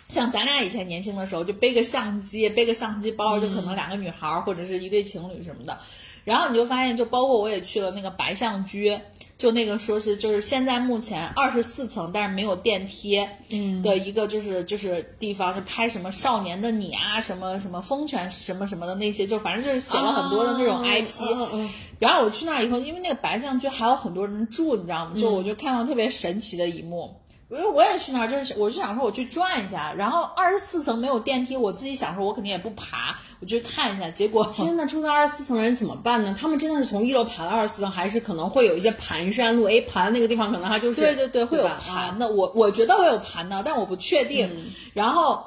[0.08, 5.78] 像咱俩以前年轻的时候，就背个相机，背个相机包，就可能两个女孩或者是一对情侣什么的。
[6.24, 8.98] 然后你就发现，就包括我也去了那个白象居，
[9.36, 21.68] 就那个说是就是现在目前二十四层，但是没有电梯，嗯，的一个就是就是地方，就拍什么少年的你啊，什么什么风犬什么什么的那些，就反正就是写了很多的那种 IP。
[21.98, 25.12] 然后我去那以后，因为那个白象居还有很多人住，你知道吗？
[25.18, 27.14] 就我就看到特别神奇的一幕。
[27.54, 34.10] 因为我也去那儿，就是我就想说我去转一下，然后二十四层没有电梯，我自己想说我肯定也不爬，我去看一下。
[34.10, 36.36] 结果天呐，住在二十四层的人怎么办呢？
[36.38, 39.64] 他们真的是从一楼爬到二十四层，还是可能会有一些盘山路？
[39.64, 42.28] 哎，盘那个地方可能它就是对对对，会有盘的。
[42.28, 44.50] 我我觉得会有盘的，但我不确定。
[44.92, 45.44] 然后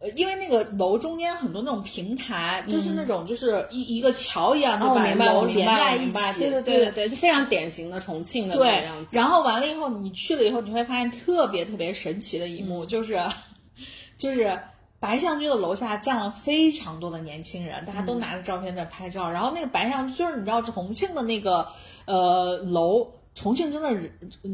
[0.00, 6.38] 呃，因为那个楼中间很多那种平台，就是那种就是一一个桥一样，的把楼连在一起。
[6.38, 9.16] 对对对对对，就非常典型的重庆的样子。
[9.16, 13.20] 然后完了以后，你去了以后，你会发现特别特别神奇的一幕，就是
[14.16, 14.56] 就是
[15.00, 19.28] 白象居的楼下站了非常多的年轻人，大家都拿着照片在拍照。
[19.28, 21.66] 然后那个白象居就是你知道重庆的那个
[22.04, 24.12] 呃楼，重庆真的人，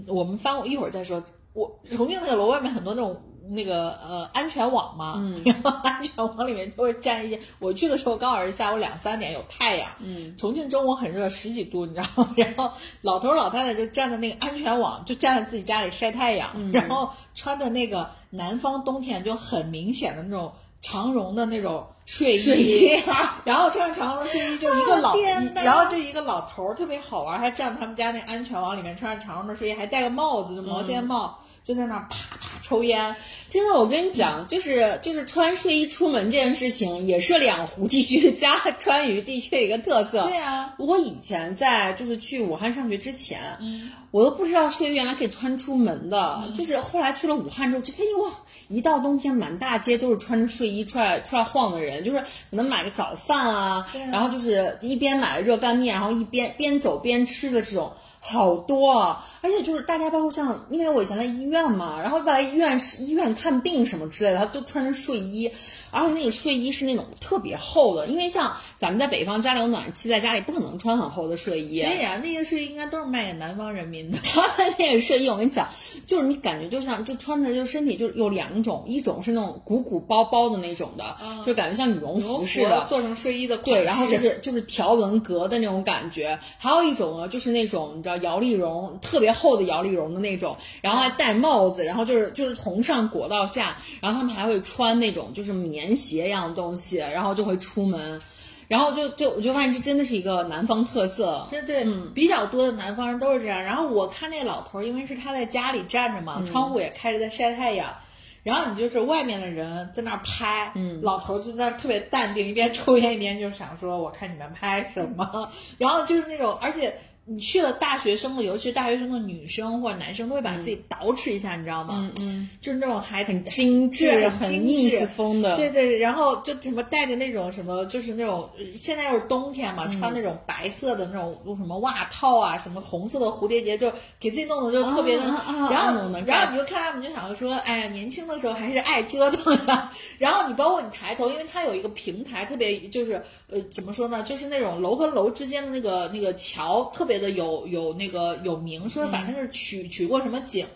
[0.08, 1.22] 我们翻过一会儿再说。
[1.52, 3.20] 我重庆那个楼外面很多那种。
[3.50, 7.38] 那个呃安全网嘛， 然后安全网里面就会站一些。
[7.58, 12.32] 我去的时候刚好是下午两三点有太阳，嗯，重庆中午很热，十几度，你知道吗？
[12.36, 22.90] 然后老头老太太就站在那个安全网，就站在自己家里晒太阳，然后穿的那个南方冬天就很明显的那种长绒的那种睡衣，
[23.44, 25.14] 然后穿着长绒的睡衣，就一个老，
[25.54, 31.38] 然后就一个老头儿特别好玩，还站在他们家那安全网里面，穿着长绒的睡衣，还戴个帽子，就毛线帽。
[31.64, 33.16] 就在那儿啪啪抽烟，
[33.54, 40.26] 真的，我跟你讲，就是就是穿睡衣出门这件事情，也是两湖地区加川渝地区一个特色。
[40.26, 57.92] 对啊，我以前在就是去武汉上学之前，嗯，我都不知道睡衣原来可以穿出门的，就是后来去了武汉之后，就发现哇，一到冬天满大街都是穿着睡衣出来出来晃的人，就是可能买个早饭啊，然后就是一边买热干面，然后一边边走边吃的这种。
[58.26, 65.50] 好多啊，而且就是大家包括像，因为我以前在医院嘛，然后来医院医院看病什么之类的，他都穿着睡衣，
[65.90, 71.82] 而且那个睡衣是那种特别厚的，因为像咱们在北方家里有暖气，在家里不可能穿很厚的睡衣。
[71.82, 74.18] 所以啊，那些睡衣应该都是卖给南方人民的。
[74.22, 75.68] 他们那个睡衣，我跟你讲，
[76.06, 83.56] 就是你感觉就像就穿着就身体就有两种，一种是那种鼓鼓包包的那种的，就感觉像羽绒服似的，做成睡衣的。
[83.58, 86.38] 对，然后就是就是条纹格的那种感觉。
[86.58, 88.14] 还有一种呢，就是那种你知道。
[88.24, 98.20] 摇粒绒特别厚的摇粒绒的那种，然后还戴帽子，然后就是就是从上裹到下，然后他们还会穿那种就是棉鞋一样的东西，然后就会出门，
[98.68, 103.62] 然后就就我就发现这真的是一个南方特色，对对，比较多的南方人都是这样。
[103.62, 107.94] 然后我看那老头，因为是他在家里站着嘛，窗户也开着在晒太阳，
[108.42, 116.96] 然后你就是外面的人在那拍，嗯，老头就在那特别淡定，一边抽烟一边就想说我看你们拍什么， 然后就是那种而且。
[117.26, 121.94] 你去了大学生的，尤其是大学生的女生或者男生，都会把自己捯饬一下，你知道吗？
[121.98, 125.56] 嗯嗯，就是那种还很精致、很 ins 风的。
[125.56, 135.22] 对对，然后就什么带着那种什么，就是那种现在又是冬天嘛，穿那种白色的那种什么袜套啊，什么红色的蝴蝶结，就给自己弄的就特别的。
[135.24, 139.88] 然后然后你就看他们就想说，哎呀，年轻的时候还是爱折腾的。
[140.18, 143.14] 然后你包括你抬头，因为它有一个平台，特别就是
[143.48, 147.13] 呃怎么说呢，就是那种楼和楼之间的那个那个桥特别。
[147.14, 150.66] 觉得有有那个有名说，反正是取取过什么景，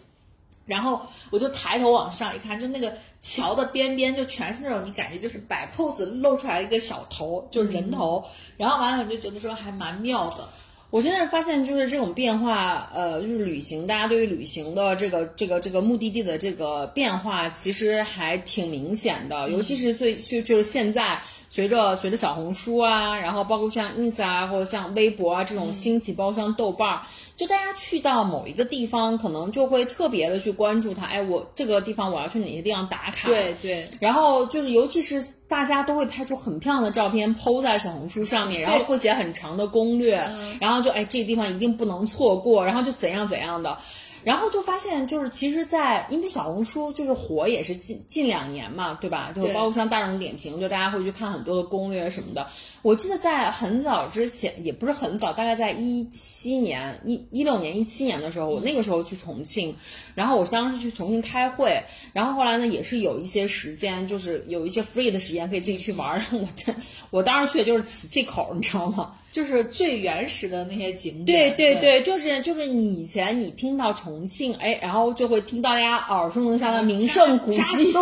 [0.67, 8.25] 然后我就抬头往上一看，就那个桥的边边就全是那种你感觉就是摆 pose 露出来一个小头，就是人头，
[8.57, 10.49] 然后完了我就觉得说还蛮妙的。
[10.91, 21.21] 我现在发现就是这种变化，呃，就是旅行，大家对于旅行的这个这个这个目的地的这个变化，其实还挺明显的，尤其是最就就是现在。
[21.51, 27.03] 随着随着小红书啊，然后包括像 ins 啊，或者像微博啊这种兴起，包括像豆瓣儿，
[27.37, 31.07] 就大家去到某一个地方，可能就会特别的去关注它。
[31.07, 33.29] 哎，我这个地方我要去哪些地方打卡？
[33.29, 33.89] 对对。
[33.99, 40.31] 然后就是，尤其是大家都会拍出很漂亮的照片，PO 在小红书上面，然后会写很长的攻略，
[40.61, 43.79] 然后就哎，这个地方一定不能错过，然后就怎样怎样的。
[44.25, 49.33] 然后就发现，就是其实，在因为小红书就是火也是近近两年嘛，对吧？
[49.35, 52.47] 就包括像大众点评，就大家会去看很多的攻略什么的。
[52.83, 59.75] 我记得在很早之前，也不是很早，大概在一七年、一一六年、一七年的时候，我那个时候去重庆，
[60.15, 66.25] 然后我当时去重庆开会，然后后来呢，也是有一些时间，就是有一些 free 的时间可以自己去玩。
[66.33, 66.75] 我这，
[67.11, 69.15] 我当时去的就是磁器口，你知道吗？
[69.39, 71.55] 就是最原始的那些景点。
[71.55, 77.61] 对对对，就是就是你以前你听到重庆，哎，然后就会听到大家耳熟能详的名胜古迹，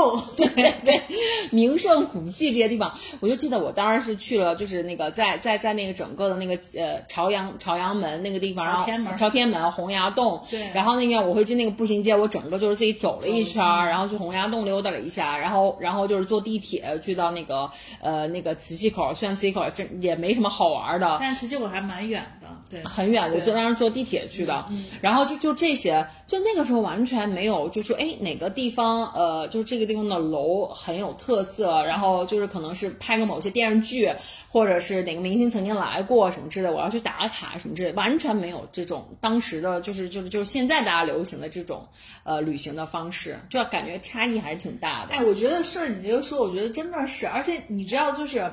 [0.35, 1.03] 对对对，
[1.51, 8.87] 名胜古迹这些地方，我就记得我当时是去了，就是那个在在在那个整个的那个呃朝阳朝阳门那个地方，然后
[9.19, 17.71] 朝天门、洪崖洞，对，然后那个我会去那个步行街，我整个就是自己走了一圈，然后去洪崖洞溜达了一下，然后然后就是坐地铁去到那个
[18.01, 21.26] 呃那个磁器口，虽然磁器口这也没什么好玩的。
[21.27, 24.65] 但其实我还蛮远的，对，很远，我就当时坐地铁去的，
[25.01, 34.09] 然后就就这些，就那个时候完全没有，就说哎哪个地方呃，就是这个地方的楼很有特色，然后就是可能是拍个某些电视剧，
[34.49, 41.85] 或者是哪个明星曾经来过什么之类的，我要去打卡什么之类的，完全没有这种当时的就是就是就是现在大家流行的这种
[42.23, 45.15] 呃旅行的方式，就感觉差异还是挺大的。
[45.15, 48.49] 哎，我觉得是你这个说，我觉得真的是，而且你知道，就是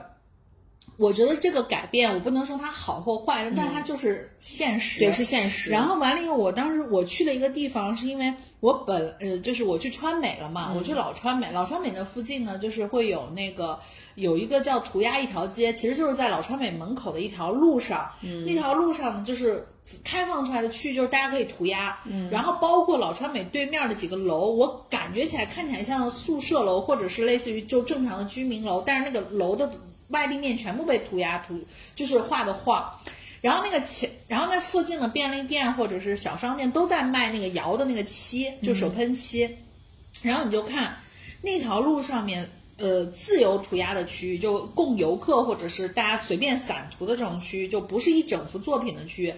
[0.98, 5.72] 我觉得这个改变，我不能说它好或坏，但它就是现实，也是现实。
[5.72, 13.80] 然后完了以后，我当时我去了一个地方，是因为我本呃，就是我去川美了嘛，我去老川美，老川美那附近呢，就是会有那个
[14.16, 18.10] 有一个叫涂鸦一条街，其实就是在老川美门口的一条路上，
[18.46, 19.68] 那条路上呢，就是。
[20.02, 29.70] 开放出来的区域就是大家可以涂鸦，嗯，然后包括老川美对面的几个楼，我感觉起来看起来像宿舍楼或者是类似于就正常的居民楼，但是那个楼的
[30.14, 31.60] 外立面全部被涂鸦涂，
[31.94, 32.98] 就是画的画。
[33.42, 39.50] 然后那个前，然后那附近的便利店或者是小商店都在卖那个摇的那个漆，就手喷漆。
[40.22, 40.96] 然后你就看
[41.42, 49.34] 那条路上面，呃，自由涂鸦的区域，就供游客或者是大家随便散涂的这种区域，就不是一整幅作品的区域。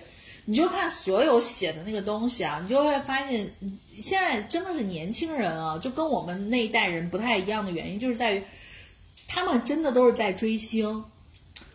[0.47, 3.51] 你就看所有写的那个东西啊，你就会发现，
[3.99, 8.43] 现在真的是年轻人啊，就跟我们那一代人不太一样的原因，就是在于
[9.28, 11.03] 他们真的都是在追星，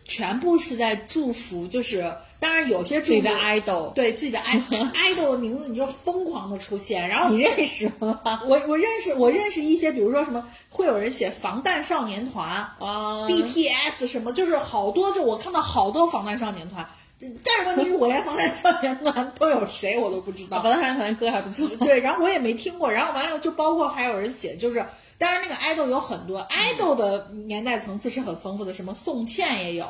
[0.05, 8.19] 全部是在祝福，就是当然有些祝福自己的 idol，对自己的 idol idol 的名字，你就疯狂的出现，然后你认识吗？
[8.47, 12.77] 我我认识我认识一些，比如说什么会有人写防弹少年团啊
[13.27, 16.87] BTS 什么，就是好多就我看到好多防弹少年团。
[17.43, 24.83] 但是问题是我连防弹少年团都有谁我都不知道，防弹少年团歌还不错，对，然后我也没听过，然后完了就包括还有人写，就是
[25.21, 29.85] 当然那个 idol 有很多，idol 的年代层次是很丰富的，什么宋茜也有，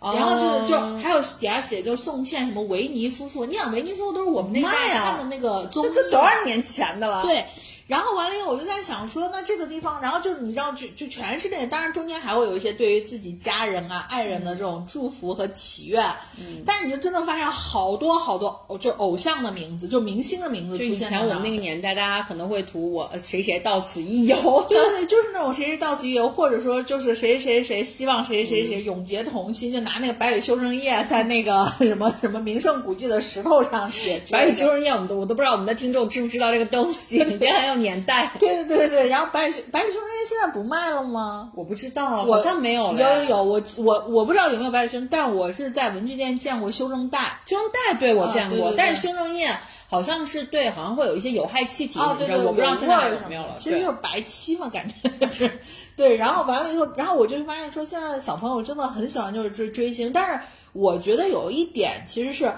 [0.00, 7.22] 然后就是就还有底下写就宋茜什么维尼夫妇，你想维尼夫妇都是我们那代看的那个综艺，这这多少年前的了？
[7.22, 7.44] 对。
[7.88, 16.04] 然后完了以后，我就在想说，那这个地方，然后就你知道，就就全是那个，当然中间还会有一些对于自己家人啊、爱人的这种祝福和祈愿。
[16.36, 20.90] 嗯，但是你就真的发现好多好多，就偶像的名字，就明星的名字出现。
[20.90, 24.36] 就以前我们那个年代，大家可能会图我谁谁到此一游。
[24.68, 34.20] 对对对，就是那种谁谁到此一游，或者说就是谁谁谁希望谁谁谁永结同心，就拿那个百里修正液在那个什么什么名胜古迹的石头上写。
[34.30, 38.30] 百里修正液，我们都我都不知道我们的听众知不知道这个东西， 这还有年代。
[38.38, 41.50] 对对对对，然后白雪白雪修生液现在不卖了吗？
[41.54, 43.00] 我不知道，好像没有了。
[43.00, 47.40] 有有有，我我我不知道有没有白雪修生，但我是在文具店见过修正带。
[47.46, 49.56] 修正带对我见过，对对对但是修正液
[49.88, 51.98] 好像是对，好像会有一些有害气体。
[51.98, 53.54] 哦，对对，我不知道现在有什没有了。
[53.58, 55.50] 其实就是白漆嘛，感觉就是。
[55.96, 60.40] 对，然后完了以后，然后我就发现说，现在的小朋友真的很喜欢就是追追星，但是
[60.72, 62.52] 我觉得有一点其实是。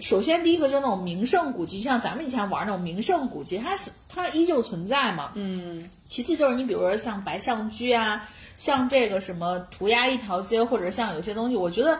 [0.00, 5.32] 首先，第一个就是那种名胜古迹，像咱们以前玩那种名胜古迹，它是它依旧存在嘛。
[5.34, 5.88] 嗯。
[6.08, 11.98] 其次就是你比如说像白象居啊，像这个什么涂鸦一条街，或者像有些东西，我觉得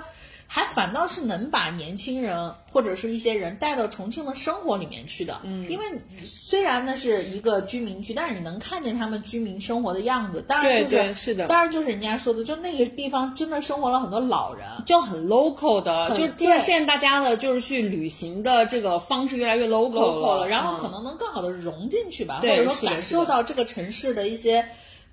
[0.52, 5.38] 还反倒是能把年轻人或者是一些人带到重庆的生活里面去的。
[5.44, 5.70] 嗯。
[5.70, 5.84] 因为
[6.24, 10.44] 虽然那是一个居民区，但是你能看见他们居民生活的样子。
[10.48, 14.66] 当然就是对对是的当然就是人家说的，就那个地方真的生活了很多老人。
[14.84, 24.66] 就很 local 的，很就因为现在大家的就是去旅行的这个方式越来越 local local 了，然后嗯可能能更好的融进去吧，或者说感受到这个城市的一些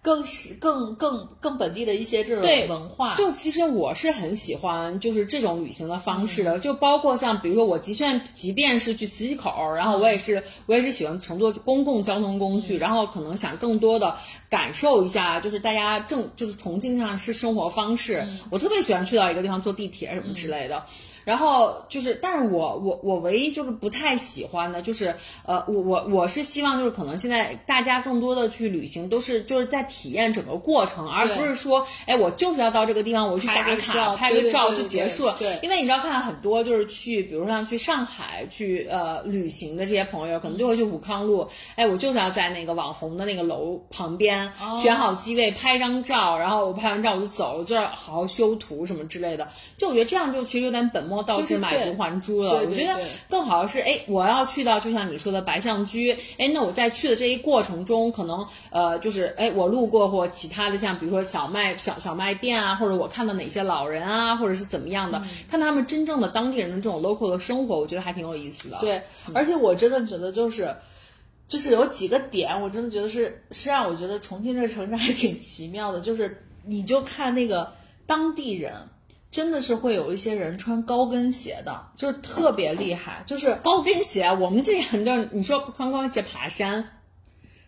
[0.08, 3.14] 更是更更更本地的一些这种文化。
[3.16, 14.16] 就其实我是很喜欢就是这种旅行的方式嗯的，就包括像比如说我即便即便是去磁器口，然后我也是我也是喜欢乘坐公共交通工嗯具，然后可能想更多的
[14.50, 20.86] 感受一下，就是大家正就是重庆上是生活方式，嗯我特别喜欢去到一个地方坐地铁什么之类的。
[21.28, 25.14] 然后就是，但是我我我唯一就是不太喜欢的，就是
[25.46, 35.36] 呃，我我我是希望就是可能现在大家更多的去旅行都是就是在体验整个过程，而不是说，哎，我就是要到这个地方，我去打卡拍个照就结束了。
[35.38, 49.48] 对因为你知道，看很多就是去，比如像去上海去呃旅行的这些朋友，可能就会去武康路，哎，我就是要在那个网红的那个楼旁边、哦选好机位拍张照，然后我拍完照我就走，就要好好修图什么之类的。
[49.76, 52.54] 就我觉得这样就其实有点本末倒置、对对对买椟还珠了。
[52.54, 53.00] 我觉得
[53.30, 68.78] 更好的是，哎，我要去到就像你说的白象居，哎，那我在去的这一过程中，可能呃就是哎我路过或其他的像比如说小卖小小卖店啊，或者我看到哪些老人啊，或者是怎么样嗯的，看他们真正的当地人的这种 local 的生活，我觉得还挺有意思的。
[68.82, 69.02] 对，
[69.34, 70.76] 而且我真的觉得就是。
[71.50, 76.02] 就是有几个点，我真的觉得是是让我觉得重庆这个城市还挺奇妙的。
[76.02, 77.72] 就是你就看那个
[78.06, 78.74] 当地人，
[79.30, 84.26] 真的是会有一些人穿高跟鞋的，就是特别厉害，就是高跟鞋。
[84.40, 87.02] 我们这很多，你说穿高跟鞋爬山，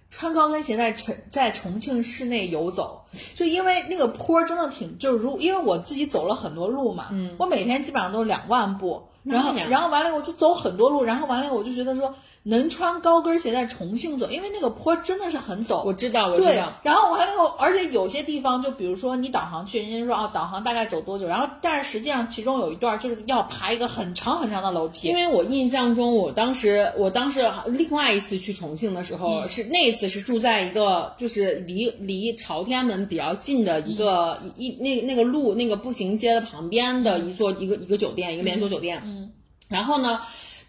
[0.10, 3.06] 穿高跟鞋在重在重庆市内游走，
[3.36, 12.16] 就因为那个坡真的挺，就是如因为我自己走了很多路嘛，嗯，我每天基本上都是两万步，然后然后完了我就走很多路，然后完了我就觉得说。
[12.44, 15.84] 能穿高跟鞋在重庆走，因为那个坡真的是很陡。
[15.84, 16.72] 我知道，我知道。
[16.82, 21.28] 然后我还那个，而且有些地方，就比如说你导航去，人家说啊，导航大概走多久？
[21.28, 25.10] 然后，但是实际上其中有一段就是要爬一个很长很长的楼梯。
[25.10, 39.02] 因为我印象中，我当时我当时另外一次去重庆的时候，是那一次是住在一个就是离离朝天门比较近的一个一那那个路那个步行街的旁边的一座一个一个酒店，一个连锁酒店。
[39.04, 39.32] 嗯，
[39.68, 40.22] 然后呢？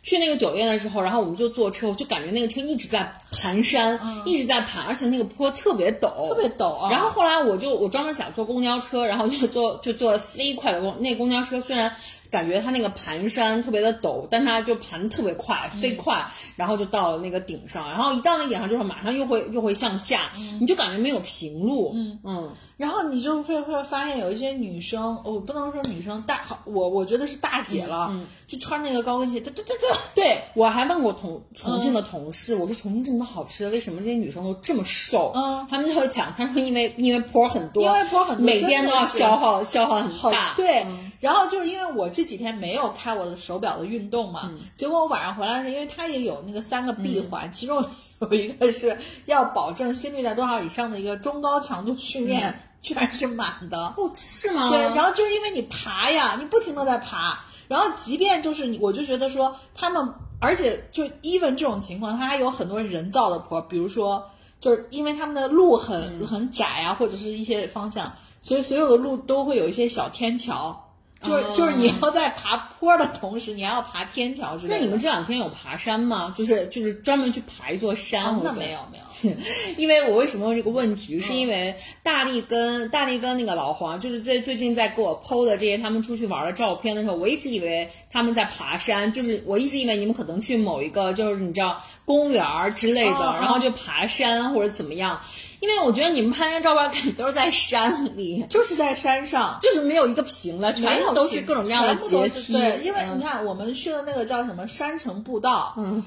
[0.02, 6.90] 去那个酒店的时候，然后我们就坐车，我就感觉那个车一直在盘山，一直在盘，而且那个坡特别陡，特别陡啊。
[6.90, 11.94] 然后后来我就我专门想坐公交车，然后就坐就坐飞快的公那公交车，虽然
[12.30, 16.24] 感觉它那个盘山特别的陡，但它就盘特别快，飞快，
[16.56, 22.18] 然后就到了那个顶上，然后一到那顶上就是马上又会又会向下，你就感觉没有平路，嗯。
[22.24, 22.52] 嗯。
[22.76, 28.10] 然后你就会会发现有一些女生，我不能说女生大，我我觉得是大姐了，
[28.48, 35.30] 就穿那个高跟鞋，对对对对，对我还问过同重庆的同事，我说重庆这么多好吃的，为什么这些女生都这么瘦？
[35.34, 40.54] 嗯，他们就会讲，他说因为因为坡很多，因为坡很多，每天都要消耗消耗很大。
[40.56, 40.86] 对，
[41.20, 47.84] 然后就是因为我这几天没有开我的手表的运动嘛，结果我晚上回来是因为它也有那个三个闭环，其中
[48.20, 48.96] 有一个是
[49.26, 52.58] 要保证心率在多少以上的一个中高强度训练。
[52.82, 54.70] 居然是满的哦，是吗？
[54.70, 60.02] 对，然后就是因为你爬呀，你不停的在爬，然后即便就是你，我就觉得说他们，
[60.40, 64.26] 而且就 even 这种情况，它还有很多人造的坡，比如说
[64.62, 68.10] 就是因为他们的路很很窄啊，或者是一些方向，
[68.40, 70.89] 所以所有的路都会有一些小天桥。
[71.22, 74.78] 就是就是你要在爬坡的同时，你还要爬天桥之类的。
[74.78, 76.34] 那你们这两天有爬山吗？
[76.36, 78.40] 就是就是专门去爬一座山？
[78.42, 79.36] 那没有没有，
[79.76, 81.20] 因为我为什么问这个问题？
[81.20, 92.42] 是因为大力跟大力跟那个老黄，就是在最近在给我 PO 的这些他们出去玩的照片的时候，我一直以为他们在爬山，就是我一直以为你们可能去某一个就是你知道公园
[92.74, 95.20] 之类的，然后就爬山或者怎么样。
[95.60, 102.54] 因为我觉得你们拍那照片肯定都是在山里，就是在山上，就是没有一个平的，全都是各种各样的阶梯。
[102.54, 106.02] 对，因为你看我们去的那个叫什么山城步道，嗯，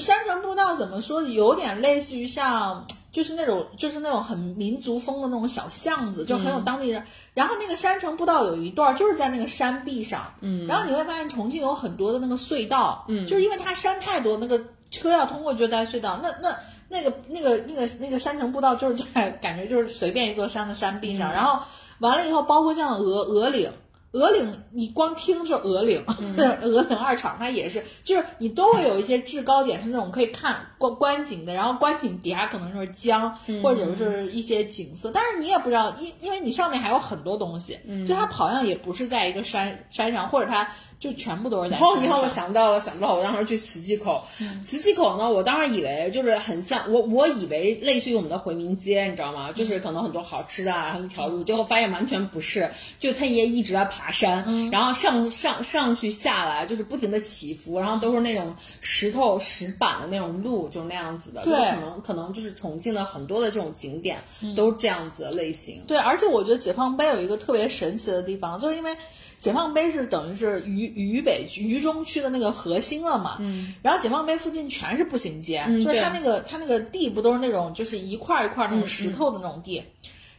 [0.00, 7.04] 山城步道怎么说，有点类似于像，就是那种就是那种很民族风的那种小巷子，就很有当地人。
[7.34, 14.58] 然后那个山城步道有一段就是在那个山壁上，嗯，然后你会发现重庆有很多的那个隧道，嗯，就是因为它山太多，那个
[14.90, 16.56] 车要通过就在隧道，那那。
[16.88, 21.62] 那个、那个、那个、那个山城步道就是在感觉就是随便一座山的山壁上，然后
[21.98, 23.70] 完了以后，包括像鹅鹅岭。
[24.12, 26.02] 鹅岭，你光听是鹅岭，
[26.62, 40.66] 鹅岭二厂，它也是，就是你都会有一些制高点是那种可以看观观景的，然后观景底下可能就是江或者是一些景色，但是你也不知道，因因为你上面还有很多东西，就它好像也不是在一个山山上，或者它
[40.98, 41.76] 就全部都是在。
[41.76, 44.24] 然后你看，我想到了，想到了，我当时去磁器口，
[44.62, 49.52] 磁器口呢，我当时以为就是很像我，我以为类似于我们的回民街，你知道吗？
[49.52, 53.96] 就是可能很多好吃的，然后一条路，结果发现完全不是，就它也一直在爬。
[54.06, 61.42] 爬山，然后上上上去下来，就是不停的起伏，然后都是那种石头石板的那种路，就那样子的。
[61.42, 64.18] 对，可能可能就是重庆的很多的这种景点
[64.56, 65.82] 都是这样子的类型。
[65.86, 68.96] 对，而且我觉得解放碑有一个特别神奇的地方，就是因为
[69.38, 73.36] 解放碑是等于是渝渝北渝中区的那个核心了嘛。
[73.40, 73.74] 嗯。
[73.82, 79.82] 然后解放碑附近全是步行街，就是它那个它那个地不都是那种就是一块一块那种石头的那种地。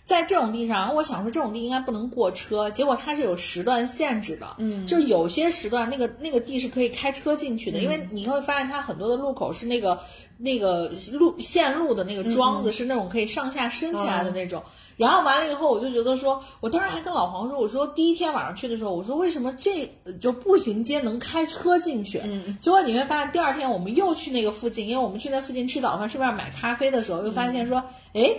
[0.07, 9.99] 在这种地上，我想说这种地应该不能过车，结果它是有时段限制的，嗯，就有些时段那个那个地是可以开车进去的，因为你会发现它很多的路口是那个
[10.37, 14.63] 那个路线路的那个桩子是那种可以上下升起来的那种。
[14.95, 19.87] 然后完了以后，我就觉得说，我当时还跟老黄说，我说第一天晚上去的时候，我说为什么这
[20.21, 22.21] 就步行街能开车进去？
[22.23, 27.83] 嗯，结果你会发现第二天我们又去那个附近，因为我们去那附近吃早饭，顺便买咖啡的时候，又发现说，
[28.13, 28.33] 哎。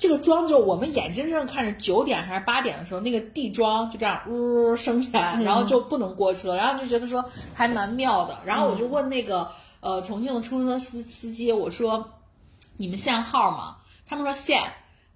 [0.00, 7.22] 这个桩就我们眼睁睁看着九点还是八点的时候，那个地桩就这样呜升起来，然后就不能过车，然后就觉得说
[7.52, 8.38] 还蛮妙的。
[8.46, 12.12] 然后我就问那个呃重庆的出租车司司机，我说
[12.78, 13.76] 你们限号吗？
[14.08, 14.62] 他们说限。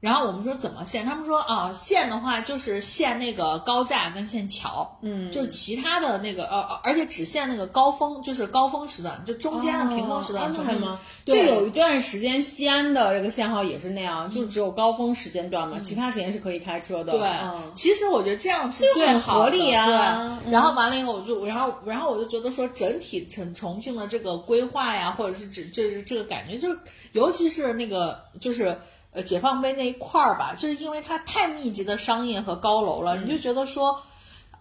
[0.04, 1.06] 然后我们说怎么限？
[1.06, 10.44] 他们说啊，限的话就是限那个高架跟限桥，嗯，就是其他的那个呃，而且只限那个高峰，就是高峰时段，就中间的平峰时段。
[10.44, 11.00] 安吗？
[11.24, 17.12] 就有一段时间西安的这个限号也是那样，就只有高峰时间段嘛，其他时间是可以开车的。
[17.12, 17.26] 对，
[17.72, 20.38] 其实我觉得这样是最合理啊。
[20.50, 26.68] 然后完了以后，我就然后然后我就觉得说，整体重重庆的这个规划呀，或者是指就是这个感觉，就
[27.12, 28.76] 尤其是那个就是。
[29.14, 34.02] 呃，解放碑那一块儿吧，就是因为它太密集的商业和高楼了，你就觉得说，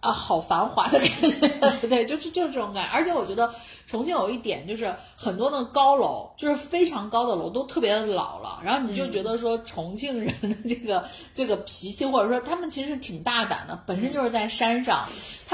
[0.00, 2.90] 啊，好繁华的感觉， 对，就是就是这种感觉。
[2.92, 3.52] 而且我觉得
[3.86, 15.04] 重庆有一点就是很多的高楼，就是非常高的楼都特别的老了，然后你就觉得说重庆人的这个这个脾气，或者说他们其实挺大胆的，本身就是在山上，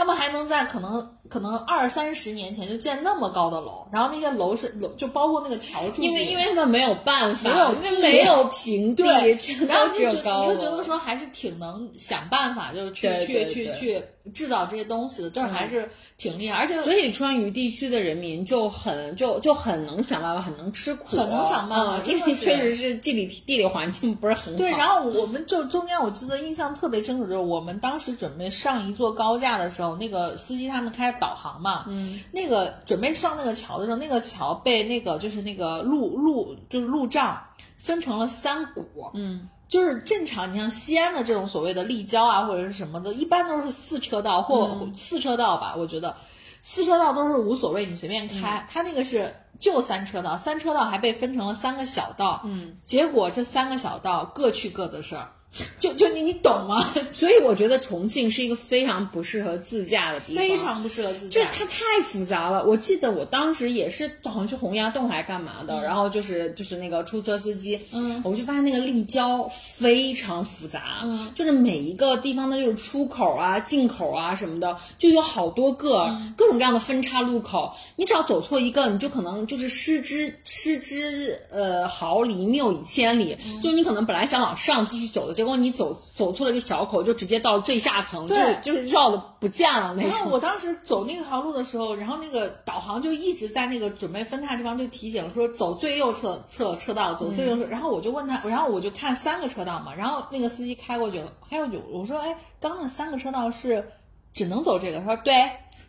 [0.01, 1.07] 他们还能在可能。
[1.28, 14.03] 可能二三十年前就建那么高的楼，然后那些楼是楼，就包括那个桥柱，因为因为他们没有办法，没有因为没有平地，然后你就你就觉得说还是挺能想办法，就是去去去去
[14.34, 15.88] 制造这些东西的，就是还是
[16.18, 16.57] 挺厉害。
[16.57, 22.01] 而且所以川渝地区的人民就很就就很能想办法，很能吃苦，很能想办法。
[22.07, 24.59] 因为确实是地理地理环境不是很好。
[24.59, 31.11] 对，然后我们就中间我记得印象特别清楚，就是我们当时准备上一座高架的时候，那个司机他们开。
[31.20, 37.43] 导航嘛，嗯，那个准备上那个桥的时候，那个桥被那个就是那个路路就是路障
[37.76, 46.16] 分成了三股，嗯，就是正常你像西安的这种所谓的立交啊或者是什么的，一般都是四车道或四车道吧，我觉得
[46.62, 48.66] 四车道都是无所谓，你随便开。
[48.70, 55.32] 他那个是就三车道，三车道还被分成了三个小道，嗯，结果这三个小道各去各的事儿。
[55.80, 56.80] 就就你你懂吗？
[57.12, 62.64] 所以我觉得重庆是一个非常不适合自驾的地方，非常不适合自驾，就是它太复杂了。
[62.64, 83.36] 我记得我当时也是好像去洪崖洞还干嘛的，然后就是就是那个出租车司机，嗯，我就发现那个立交非常复杂，嗯，就是每一个地方的就是出口啊、进口啊什么的，就有好多个各种各样的分叉路口，你只要走错一个，你就可能就是失之失之呃毫厘，谬以千里。
[83.61, 85.39] 就你可能本来想往上继续走的。
[85.41, 90.11] 结果你走走错了一个小口，就直接到最下层，就就是绕的不见了那种。
[90.11, 97.64] 然后我当时走那条路的时候，然后那个导航就一直在那个准备分叉地方就提醒说走最右侧侧车道，走最右侧。
[97.64, 103.91] 然后我就问他，然后我就看三个车道嘛，然后那个司机开过去了，开过去，我说哎，刚刚三个车道是
[104.34, 105.01] 只能走这个？
[105.01, 105.32] 他说对，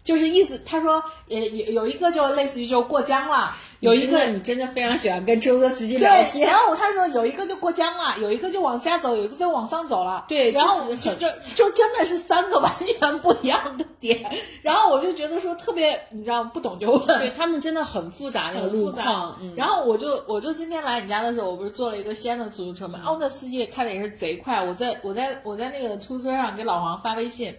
[0.04, 3.56] 就是意思他说呃有有一个就类似于就过江了。
[3.82, 10.24] 有一个你真的非常喜欢跟出租车司机聊天，然后他说有一个就过江了，有一个就往下走，有一个就往上走了。
[10.30, 14.24] 对，然后就就就真的是三个完全不一样的点。
[14.62, 17.08] 然后我就觉得说特别，你知道不懂就问。
[17.18, 19.36] 对他们真的很复杂那个路况。
[19.56, 23.02] 然后我就我就今天来你家的时候，我不是坐了一个西安的出租车嘛？
[23.04, 24.64] 哦，那司机开的也是贼快。
[24.64, 27.52] 我在我在我在那个出租车上给老黄发微信。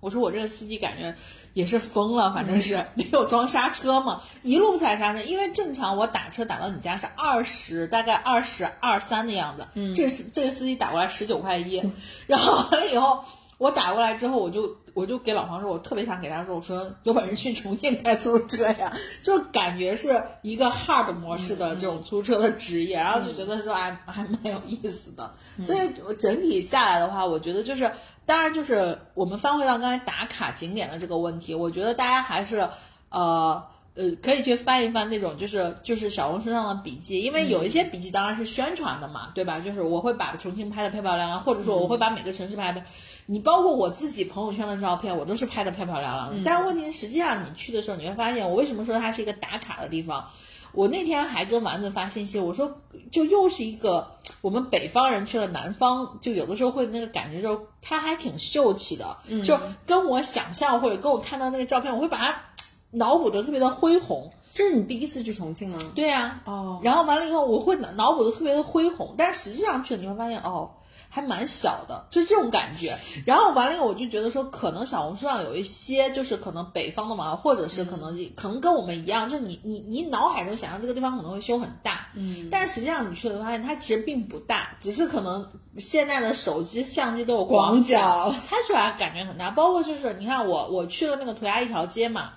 [0.00, 1.12] 我说我这个司机感觉
[1.58, 5.20] 也是疯了，反正是没有装刹车嘛，一路踩刹车。
[5.22, 9.66] 因为正常我打车打到你家是二十，大概二十二三的样子。
[9.74, 11.82] 嗯，这是这个司机打过来十九块一，
[12.28, 13.24] 然后完了以后。
[13.58, 18.92] 我打过来之后，我就我就给老黄说，我特别想给他说，我说有本事去重庆开出租车呀，
[19.22, 25.34] 就感觉是一个 hard 模式的这种出租车的职业，然后就觉得说还还蛮有意思的。
[25.64, 27.90] 所以整体下来的话，我觉得就是，
[28.24, 32.68] 当然就是我们翻回到刚才打卡景点的这个问题，我觉得大家还是
[33.10, 33.64] 呃。
[33.98, 39.58] 呃，可以去翻一翻那种，就是就是小红书上的笔记，因为有一些笔记当然是宣传的嘛，对吧？
[39.58, 42.84] 就是我会把重庆拍的漂漂亮亮，或者说我会把每个城市拍的，
[43.26, 46.42] 你包括我自己朋友圈的照片，我都是拍的漂漂亮亮的。
[46.44, 50.30] 但是问题实际上你去的时候，你会发现，我为什么说它是一个打卡的地方？
[50.70, 52.78] 我那天还跟丸子发信息，我说
[53.10, 62.42] 就又是一个我们北方人去了南方，就有的时候会那个感觉，就它还挺秀气的，就跟我想象或者跟我看到那个照片，我会把它。
[62.90, 65.78] 脑补的特别的恢宏，这是你第一次去重庆吗？
[65.94, 70.70] 对呀，哦，然后完了以后，我会脑脑补的特别的恢宏，但实际上去了你会发现，哦。
[71.10, 72.94] 还蛮小的，就这种感觉。
[73.24, 89.50] 然后完了以后，我就觉得说，可能小红书上有一些，就是可能北方的网友，或者是可能可能跟我们一样，就是你你你脑海中想象这个地方可能会修很大，嗯，但实际上你去了发现它其实并不大，只是可能现在的手机相机都有广角，拍出来感觉很大。
[89.50, 92.32] 包括就是你看我我去了那个涂鸦一条街嘛。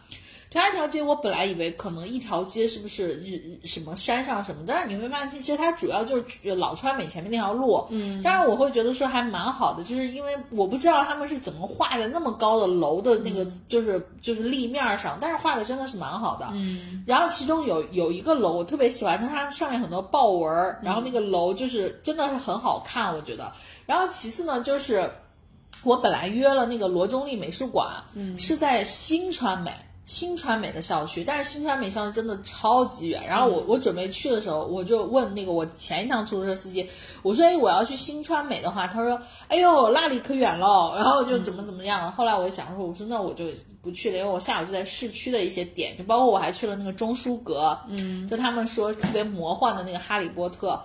[0.51, 7.87] 平安条街我本来以为可能一条街是不是日什么山上什么，但是你会发现其实它主要就是老川美前面那条路。
[7.89, 16.49] 嗯，当然我会觉得说还蛮好的，就是因为我不知道他们是怎么画的那么高的楼的那个就是就是立面上，但是画的真的是蛮好的。
[16.51, 23.49] 嗯，然后其中有有一个楼我特别喜欢，它上面很多豹纹，然后那个楼就是真的是很好看，我觉得。
[23.85, 25.09] 然后其次呢，就是
[25.85, 29.71] 我本来约了那个罗中立美术馆，嗯，是在新川美
[30.11, 33.25] 新川美的校区，但是新川美校区真的超级远。
[33.25, 36.85] 然后我我准备去的时候，我就问那个我前一趟出租车司机，
[37.23, 42.11] 我说哎我要去新川美的话，他说哎呦那里可远喽，然后就怎么怎么样了。
[42.11, 43.45] 后来我想说，我说那我就
[43.81, 50.79] 不去了，因为我下午就在市区的一些点，就包括我还去了那个中书阁，嗯，就他们说特别魔幻的那个哈利波特。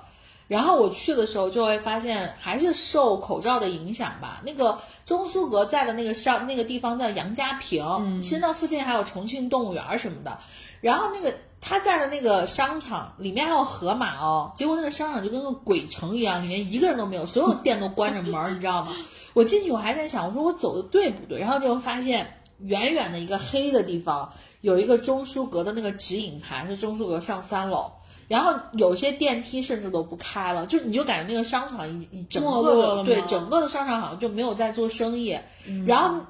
[0.48, 4.40] 然后我去的时候就会发现，还是受口罩的影响吧。
[4.46, 7.82] 那个钟书阁在的那个商那个地方叫杨家坪，
[8.22, 10.38] 其实那附近还有重庆动物园什么的。
[10.80, 18.92] 然后那个他在的那个商场里面还有河马哦，结果那个商场就跟个鬼城一样，里面一个人都没有，所有店都关着门， 你知道吗？
[19.34, 21.40] 我进去我还在想，我说我走的对不对？
[21.40, 27.90] 然后就发现远远的一个黑的地方有一个钟书阁的那个指引牌，是钟书阁上三楼。
[28.28, 35.38] 然后有些电梯甚至都不开了，就你就感觉那个商场一一整个的对整个的商场好像就没有在做生意。
[35.86, 36.24] 然后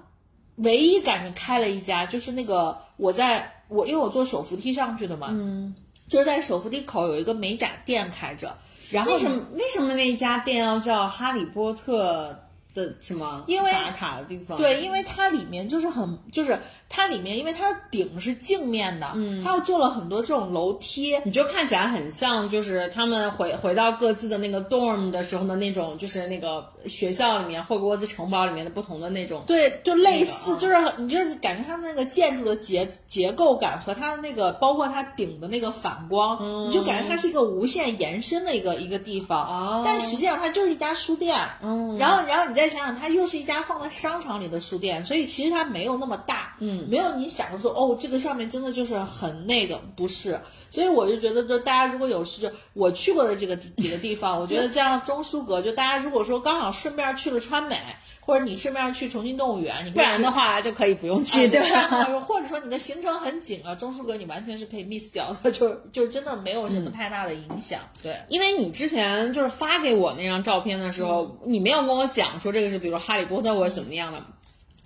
[0.56, 5.74] 唯一感觉开了一家，就是那个我在我因为我坐手扶梯上去的嘛，嗯，
[6.08, 8.56] 就是在手扶梯口有一个美甲店开着。
[8.90, 12.38] 然后为什么为什么那一家店要叫哈利波特
[12.74, 13.44] 的什么？
[13.46, 14.58] 因为打卡的地方。
[14.58, 16.60] 对，因为它里面就是很就是。
[16.88, 46.75] 它里面，因为它的顶是镜面的，嗯，它又做了很多这种楼梯，你就看起来很像，就是他们回回到各自的那个 dorm 的时候的那种，就是那个学校里面霍格沃兹城堡里面的不同的那种，对，就类似，就是你就是感觉它那个建筑的结结构感和它的那个，包括它顶的那个反光，你就感觉它是一个无限延伸的一个一个地方，哦，但实际上它就是一家书店，嗯，然后然后你再想想，它又是一家放在商场里的书店，所以其实它没有那么大，嗯。
[46.88, 57.78] 没有你想的说哦，这个上面真的就是很那个，不是，所以我就觉得，就大家如果有事，我去过的这个几个地方，我觉得 这样中书阁，就大家如果说刚好顺便去了川美，
[58.20, 62.04] 或者你顺便去重庆动物园，你不然的话就可以不用去，对吧？
[62.26, 67.80] 或者说你的行程很紧了，中书阁你完全是可以 miss 掉的，就就真的没有什么太大的影响。
[68.02, 74.22] 对，因为你之前就是发给我那张照片的时候，你没有跟我讲说这个是比如哈利波特或者怎么样的。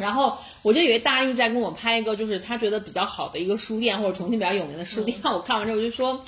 [0.01, 5.19] 然后我就以为大义在跟我拍一个，就是他觉得比较好的一个书店，或者重庆比较有名的书店。
[5.25, 6.25] 我看完之后我就说。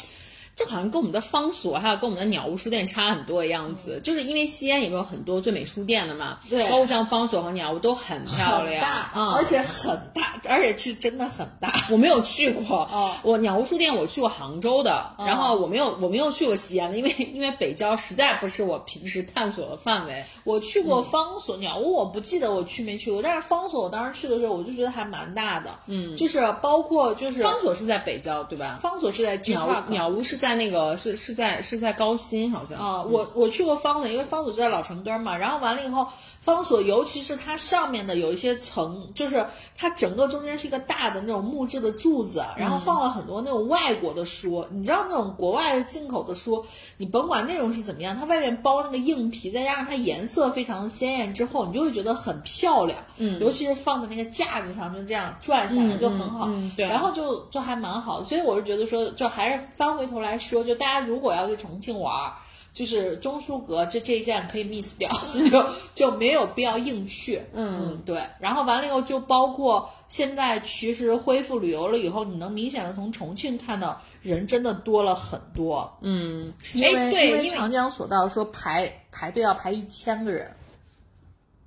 [0.55, 11.73] 这好像跟我们的方所还有跟我们的鸟屋书店差很多的样子，就是因为西安也有很多最美书店的嘛，对，包括像方所和鸟屋都很漂亮，嗯，而且很大，而且是真的很大。
[11.91, 12.89] 我没有去过，
[13.23, 20.25] 我鸟屋书店我去过杭州的，然后我没有我没有去过西安的，因为因为北郊实在不是我平时探索的范围。
[20.45, 28.79] 我去过方所鸟屋，我不记得我去没去过，但是方所我当时去的时候，我就觉得还蛮大的，嗯，就是包括就是方所是在北郊对吧？
[28.83, 35.37] 方所是在鸟鸟屋是在那个是是在是在高新好像啊，我我去过方所，因为方所就在老城根嘛。
[35.37, 36.05] 然后完了以后，
[36.41, 44.67] 方所尤其是它上面的有一些层，就是它整个中间是一个大的那种木质的柱子，然后放了很多那种外国的书。
[44.73, 46.65] 你知道那种国外的进口的书，
[46.97, 52.99] 你甭管内容是怎么样，它外面包那个硬皮，再加上它颜色非常的鲜艳之后，你就会觉得很漂亮。
[53.19, 56.51] 嗯，尤其是放在那个架子上，就这样转下来就很好。
[56.77, 58.25] 对，然后就就还蛮好。
[58.25, 61.07] 所以我是觉得说，就还是翻回头来说，就大家。
[61.07, 62.33] 如果要去重庆玩，
[62.73, 65.11] 就是中书阁这这一站可以 miss 掉，
[65.51, 67.43] 就就没有必要硬去。
[67.53, 68.23] 嗯，对。
[68.39, 75.93] 然后完了以后，就包括现在其实恢复旅游了以后，你能明显的从重庆看到人真的多了很多。
[76.01, 80.51] 嗯，因为因为长江索道说排排队要排一千个人。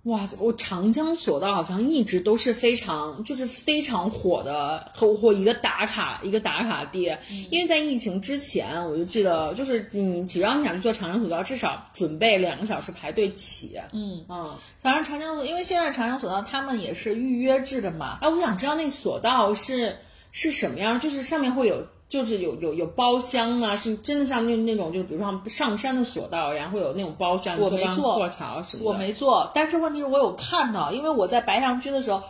[0.06, 0.38] 哇塞！
[0.40, 7.18] 我长江索道好像一直都是非常就是非常火的，或或一个打卡一个打卡地。
[7.50, 13.80] 因为在疫情之前，我就记得就是你只要你想去坐长江索道，至少准备两个小时排队起。
[13.94, 18.20] 嗯嗯，反正长江索，因为现在长江索道他们也是预约制的嘛。
[18.22, 19.98] 哎，我想知道那索道是
[20.32, 21.88] 是什么样，就是上面会有。
[22.08, 27.60] 就是有有有包厢啊，是真的像那那种，就比如说上山的索道一样，会有那种包厢。
[27.60, 28.90] 我没坐过桥什么的。
[28.90, 32.22] 我没坐，但是问题是我有看到，因为我在白象居的时候，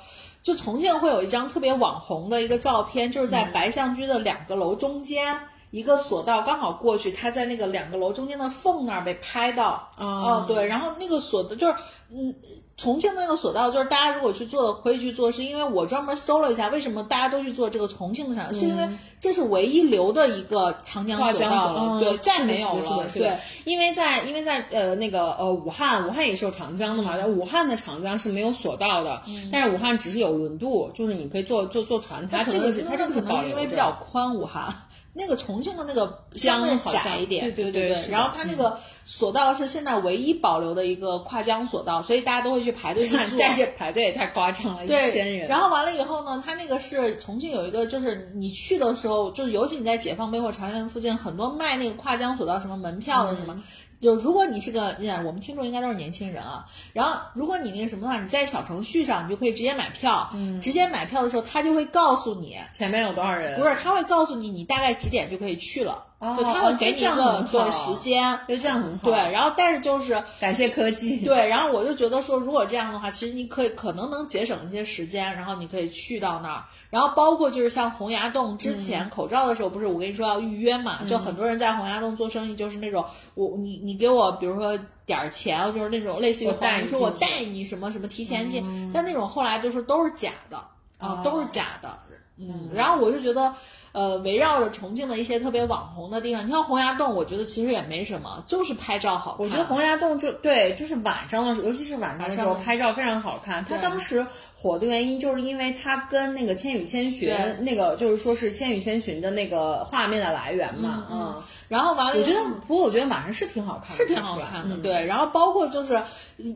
[0.41, 5.39] 就重庆会有一张特别网红的一个照片，就是在白象居的两个楼中间，
[5.71, 9.91] 一个索道刚好过去，他在那个两个楼中间的缝那儿被拍到。
[9.97, 11.75] 哦，对，然后那个索的，就是
[12.09, 12.33] 嗯。
[12.77, 18.85] 重庆那个索道，就是大家如果去做的，可以去做，是因为我专门搜了一下，为什么大家都去做这个重庆的长江，是因为
[19.19, 29.21] 这是唯一留的一个长江索道了，对，再没有了，对，因为在因为在呃那个呃武汉，武汉也是有长江的嘛，但武汉的长江是没有索道的，
[29.51, 34.75] 但是武汉只是有轮渡，就是你可以坐坐坐船，它这个是它这个可能因为比较宽，武汉。
[35.17, 38.09] 那个重庆的那个相对窄一点，对对对。
[38.09, 43.37] 然后它那个索道是现在唯一保留的一个跨江索道，所以大家都会去排队去 坐。
[43.39, 45.47] 但是排队也太夸张了，一千人。
[45.47, 53.63] 然后完了以后呢，它那个是重庆有一个，就是你去的时候，就是尤其你在解放碑或朝阳附近，很多卖那个跨江索道什么门票的什么。
[54.01, 54.95] 就如果你是个，
[55.25, 56.65] 我们听众应该都是年轻人啊。
[56.93, 60.29] 然后，如果你那个什么的话，你在小程序上，你就可以直接买票。
[60.33, 63.59] 嗯，直接买票的时候，他就会告诉你前面有多少人。
[63.59, 66.03] 不是，他会告诉你你大概几点就可以去了。
[66.37, 69.09] 就他会给你一个对时间，就这样很好。
[69.09, 71.17] 对，然后但是就是感谢科技。
[71.25, 76.63] 对，然后我就觉得说，如果这样的话，其实你可以可能能节省一些时间，然后你可以去到那儿。
[76.89, 80.99] 然后包括就是像洪崖洞之前口罩的时候，不是我跟你说要预约嘛？
[81.07, 83.03] 就很多人在洪崖洞做生意，就是那种
[83.33, 90.57] 我你你给我比如说点儿钱，就是那种类似于你说我带你什么什么提前进，但那种后来就是都是假的
[90.97, 91.99] 啊，都是假的。
[92.37, 93.53] 嗯，然后我就觉得。
[93.95, 99.45] 呃，围绕着重庆的一些特别网红的地方，你像洪崖洞，我觉得其实也没什么，就是拍照好看。
[99.45, 103.63] 我觉得洪崖洞就对，就是晚上的时候，尤其是晚上的时候拍照非常好看。
[103.63, 111.07] 它当时火的原因，就是因为它跟那个《千与千寻》那个，就是说是《千与千寻》的那个画面的来源嘛。
[111.09, 111.41] 嗯。
[111.69, 114.75] 然后完了，我觉得，不过我觉得晚上是挺好看的，是挺好看的。
[114.75, 116.03] 对，然后包括就是，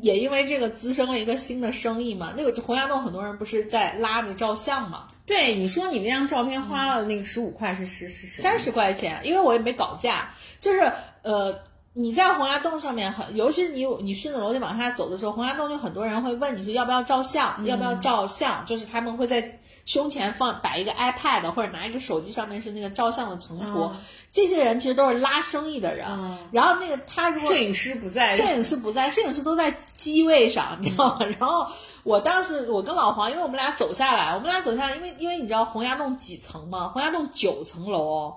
[0.02, 2.34] 也因为这个滋生了一个新的生意嘛。
[2.36, 5.06] 那个洪崖洞很多人不是在拉着照相嘛？
[5.30, 10.32] 对，你说你那张照片花了那个十五块是十十三十块钱，因为我也没搞价。
[10.60, 11.56] 就是呃，
[11.94, 19.60] 你在洪崖洞上面很，尤其是你你顺着楼梯往下走的时候，洪崖洞就很多人会问你说要不要照相，要不要照相，就是他们会在。
[19.86, 23.92] 胸前放摆一个 iPad 或者拿一个手机，上面是那个照相的成果。
[24.32, 26.06] 这些人其实都是拉生意的人。
[26.52, 31.26] 然后那个他如果摄影师不在，摄影师不在，摄影师都在机位上，你知道吗？
[31.40, 31.66] 然后
[32.10, 36.88] 我当时我跟老黄，因为我们俩走下来，我们俩走下来，因为因为你知道洪崖洞几层吗？
[36.88, 38.34] 洪崖洞九层楼。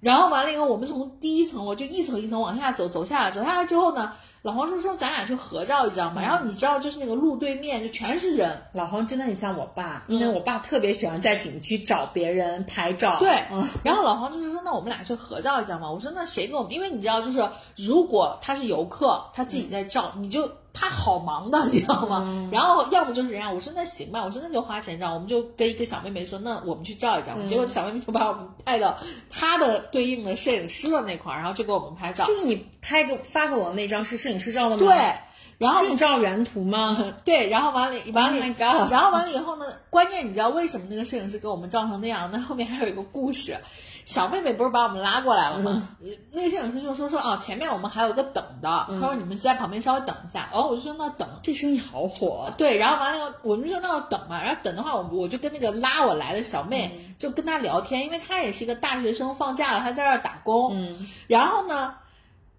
[0.00, 4.14] 然后完了以后，我们从第一层楼就一层一层往下走，走下来，走下来之后呢？
[4.40, 8.62] 老黄就：“说咱俩去合照一张吧。”然后你知道，就是那个路对面就全是人。
[8.72, 13.18] 老黄真的很像我爸，因为我爸特别喜欢在景区找别人拍照。
[13.18, 13.44] 对，
[13.84, 16.72] 然后老黄就是说：“那我们俩去合照一张吧。”我说：“那谁跟我们？
[16.72, 17.46] 因为你知道，就是
[17.76, 22.48] 如果他是游客，他自己在照，你就。”他好忙的，你知道吗？
[22.52, 27.48] 然后要么就是这样，我说那行吧，我说那就花钱照，我们就跟一个小妹妹说，那我们去照一张。
[27.48, 28.96] 结果小妹妹就把我们带到
[29.30, 32.24] 她的对应的摄影师的那块儿，然后就给我们拍照。
[32.24, 34.86] 就是你拍给发给我那张是摄影师照的吗？
[34.86, 35.14] 对，
[35.58, 36.96] 然后你照原图吗？
[37.24, 39.66] 对，然后完了完了，然后完了以后呢？
[39.90, 42.30] 关键你知道为什么那个摄影师给我们照成那样？
[42.32, 43.56] 那后面还有一个故事。
[44.04, 45.96] 小妹妹不是把我们拉过来了吗？
[46.32, 50.48] 那个摄影师就说说哦，前面我们还有个等的，他说你们在旁边稍微等一下。
[50.52, 52.52] 然后我就说那等，这生意好火。
[52.58, 54.42] 对，然后完了，我们就说那要等嘛。
[54.42, 60.70] 然后等的话，我我就跟那个拉我来的小妹就跟她聊天，因为她也是一个大学生，放假了，她在这儿打工。
[60.74, 61.08] 嗯。
[61.28, 61.94] 然后呢，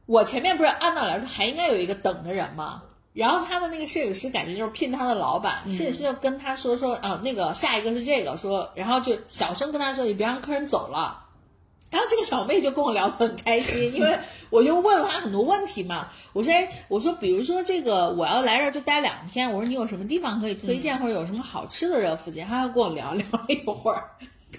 [0.05, 2.83] 我前面不是按道理来说还应该有一个等的人吗？
[3.13, 11.25] 然后他的那个摄影师感觉就是骗他的老板，摄影师就跟他说说啊，那个下一个是这个，说然后就小声跟他说，你别让客人走了。
[11.91, 14.17] 然后这个小妹就跟我聊得很开心，因为
[14.49, 16.07] 我就问了她很多问题嘛。
[16.33, 22.45] 我说，哎，我说，比如说这个我要来这儿就待两天，我说你有什么地方可以推荐，或者有什么好吃的这附近？
[22.45, 24.09] 她要跟我聊 聊了一会儿，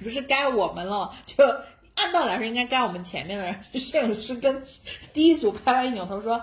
[0.02, 1.42] 不是该我们了，就
[1.94, 4.62] 按道理来说应该该我们前面的人，摄影师跟
[5.14, 6.38] 第一组拍完一扭头说，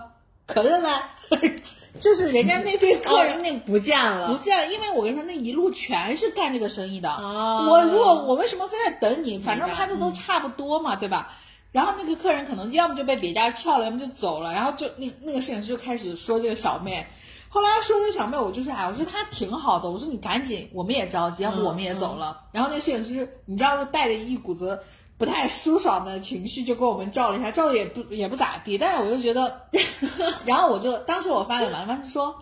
[0.50, 0.90] 可乐呢。
[2.00, 7.10] 就是人家那边客人那不见了，不见了，因为我跟你说那一路全是干这个生意的。
[7.10, 9.38] 我如果我为什么非得等你？
[9.40, 11.34] 反正拍的都差不多嘛，对吧？
[11.74, 14.54] 然后那个客人可能要么就被别家撬了，要么就走了。
[14.54, 17.06] 然后就那那个摄影师就开始说这个小妹。
[17.50, 22.44] 后来说这个小妹，我就是哎，我说她挺好的，我说你赶紧，我们也着急，要不我们也走了。
[22.54, 24.80] 然后那摄影师你知道就带着一股子。
[25.20, 29.68] 不太舒爽的情绪就给我们照了一下，照的也不也不咋地，但是我就觉得，
[30.48, 32.40] 然后我就当时我发给丸丸子说，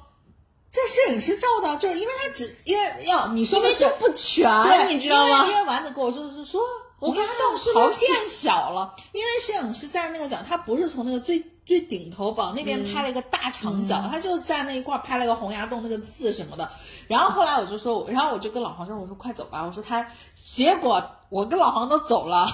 [0.72, 5.48] 这摄影师照的，就因为他只因为要你说的是不全，你知道吗？
[5.50, 6.62] 因为丸子跟我说的是说，
[7.00, 8.94] 我看他洞是不是变小了？
[9.12, 16.70] 因为摄影师在那个角，他不是从那个最最顶头往那边拍了一个大长角，他就在那一块拍了个洪崖洞那个字什么的。
[17.08, 22.48] 然后后来我就说，然后我就跟老黄说，我说快走吧，我说他，结果我跟老黄都走了。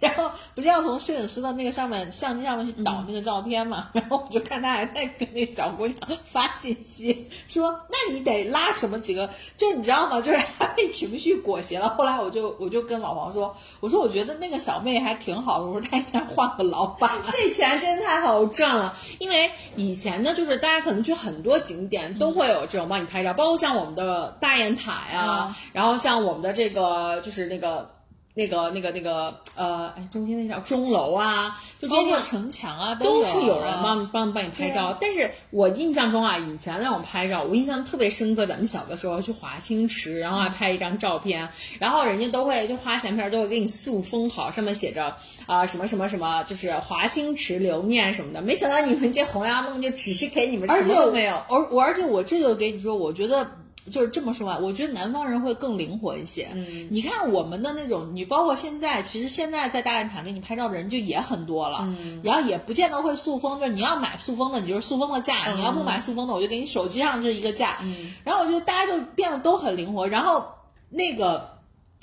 [0.00, 3.88] 然后不是要从摄影师的那个上面相机上面去导那个照片嘛？
[3.92, 9.28] 然后我就看他还在跟那小姑娘发信息，说那你得拉什么几个？
[9.56, 10.20] 就你知道吗？
[10.20, 11.88] 就是他被情绪裹挟了。
[11.98, 17.10] 后来我就我就跟老黄说，我说我觉得那个小妹还挺好的，我说她应该换个老板。
[17.32, 27.90] 这钱真的太好赚了，因为以前呢，就是大家可能去很多景点都会有这种帮你拍照，包括像我们的大雁塔呀，然后像我们的这个就是那个。
[28.38, 34.96] 那个、那个、那个，呃，哎，中间那叫钟楼啊，就包括城墙啊，都是有人帮帮帮你拍照。
[35.00, 38.46] 但是我印象中啊，以前那种拍照，我印象特别深刻。
[38.46, 41.48] 咱们小的时候去华清池，然后还拍一张照片，
[41.80, 45.16] 然后人家都会就花钱片都会给你塑封好，上面写着
[45.46, 48.40] 啊什么什么什么，就是华清池留念什么的。
[48.40, 51.34] 没想到你们这洪崖梦就只是给你们什么都没有。
[51.48, 53.50] 而我而且我这就给你说，我觉得。
[53.90, 56.48] 就是这么说吧，我觉得南方人会更灵活一些。
[56.52, 61.78] 嗯，你看我们的那种，你包括现在，其实现在在大雁塔给你拍照的人就也很多了。
[61.82, 67.78] 嗯，然后也不见得会塑封，就是你要买塑封的，你就是塑封的价；你要不买塑封的，我就给你手机上就是一个价。
[67.82, 70.06] 嗯，然后我觉得大家就变得都很灵活。
[70.06, 70.46] 然后
[70.90, 71.56] 那个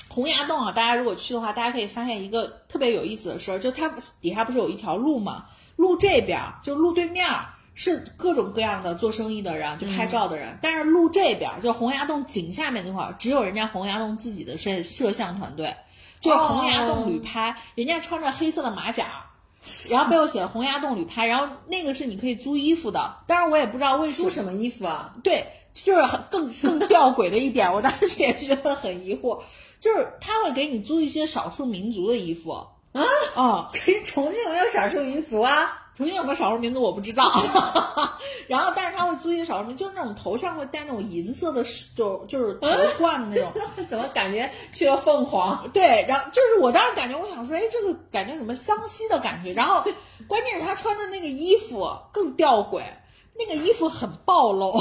[0.08, 5.46] 洪崖洞啊，大家如果去的话，大家可以发现一个特别有意思的事儿，就它底下不是有一条路嘛？
[5.76, 7.26] 路这边就路对面。
[7.76, 10.58] 是各种各样的做生意的人，就拍照的人。
[10.62, 15.76] 但是路这边，就洪崖洞井下面那块儿，只有人家洪崖洞自己的摄摄像团队，
[16.22, 17.58] 就是洪崖洞旅拍。
[17.76, 19.26] 人家穿着黑色的马甲，
[19.90, 23.18] 然后背后写洪崖洞旅拍，然后那个是你可以租衣服的。
[23.28, 25.14] 当然我也不知道为什么租什么衣服啊？
[25.22, 29.42] 对，就是很更更吊诡的一点，我当时也觉得很疑惑，
[29.82, 32.68] 就是他会给你租一些少数民族的衣服啊
[33.36, 35.82] 啊，可是重庆没有少数民族啊。
[35.96, 37.32] 重庆有没有少数民族我不知道，
[38.48, 41.64] 然后但是他会租一些少数民族，就是那种头上会戴那种银色的，
[41.96, 42.68] 就就是头
[42.98, 43.54] 冠的那种，
[43.88, 45.70] 怎么感觉去了凤凰？
[45.72, 49.82] 对，然后就是我当时感觉，我想说，哎，这个感觉什么湘西的感觉，然后
[50.28, 52.82] 关键是他穿的那个衣服更吊诡，
[53.40, 54.74] 那个衣服很暴露，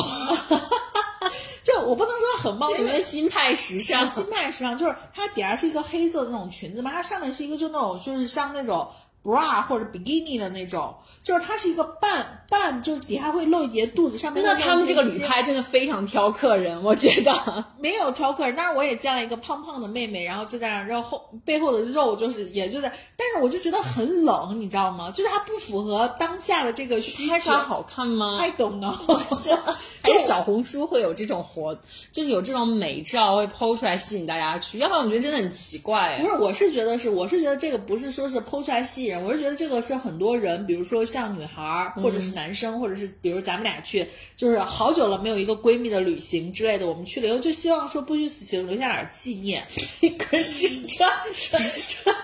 [1.62, 8.88] 就我不能说很暴露，因为新派时尚，新派时尚就是它底下是一个黑色的那种裙子嘛，它上面是一个就那种就是像那种。
[9.24, 17.32] Bra 或者 bikini 的那种，就是它是一个半半，就是底下会露一截肚子，上面那他们这个旅拍真的非常挑客人，我觉得
[17.80, 25.10] 没有挑客人，但是我也见了一个胖胖的妹妹，然后就在那，然后后背后的肉就是也就在，但是我就觉得很冷，你知道吗？
[25.10, 27.52] 就是它不符合当下的这个需求。
[27.64, 28.94] 好看吗？I don't know。
[30.04, 31.74] 就小红书会有这种活，
[32.12, 36.18] 就是有这种美照会剖出来吸引大家去，要不然我觉得真的很奇怪。
[36.20, 39.13] 不是，我是觉得是，我是觉得这个不是说是剖出来吸引。
[39.18, 44.06] 我是觉得这个是很多人，比如说像女孩儿，或者是男生，或者是比如咱们俩去，
[44.36, 49.66] 就是好久了没有一个闺蜜的旅行之类的，我们去了以后就希望说不虚此行，留下点纪念。
[50.18, 52.14] 可是穿穿穿，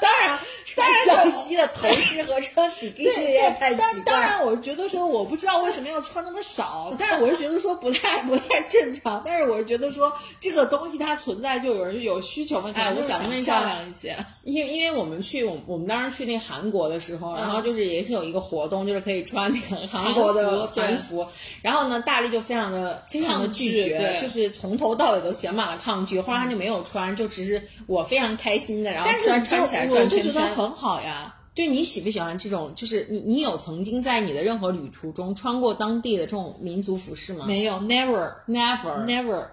[0.00, 4.02] 当然穿小西的头饰和穿比基尼也太奇怪。
[4.04, 9.22] 当然，我觉得说我不知道为什么要穿那么少，但是我是觉得说不太不太正常。
[9.24, 14.16] 但是我是觉得说这个东西它存在，就有人有需求嘛，哎，我想问漂亮一些。
[14.44, 21.26] 因为因为我们去我我们当时去那韩国的时候，然后就是也是有一个活动，就是可以穿那个韩国的韩服，
[21.60, 26.20] 然后呢，大力就非常的非常的拒绝，就是从头到尾都写满了抗拒。
[26.20, 31.34] 后来他就没有穿，就只是我非常开心的，然后穿穿起来转圈圈，很好呀。
[31.54, 32.72] 就你喜不喜欢这种？
[32.76, 37.46] 就是你你有曾经在你的任何旅途中穿过当地的这种民族服饰吗？
[37.48, 39.44] 没有，never，never，never。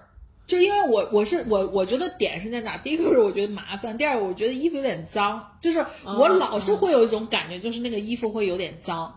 [0.48, 2.78] 就因为我我是我我觉得点是在哪？
[2.78, 9.12] 第一个是我觉得麻烦，第二个我觉得衣服有点脏，就是我老是会有一种感觉，就是那个衣服会有点脏。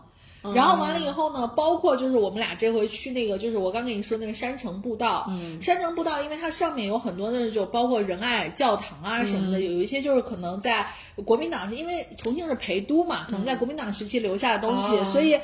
[0.55, 10.87] 然后完了以后呢，包括就是我们俩这回去那个，就是我刚跟你说那个山城步道，嗯，山城步道，因为它上面有很多那种包括仁爱教堂啊什么的，有一些就是可能在
[11.25, 15.37] 国民党，因为重庆是陪都嘛，可能在国民党时期留下的东西，所以。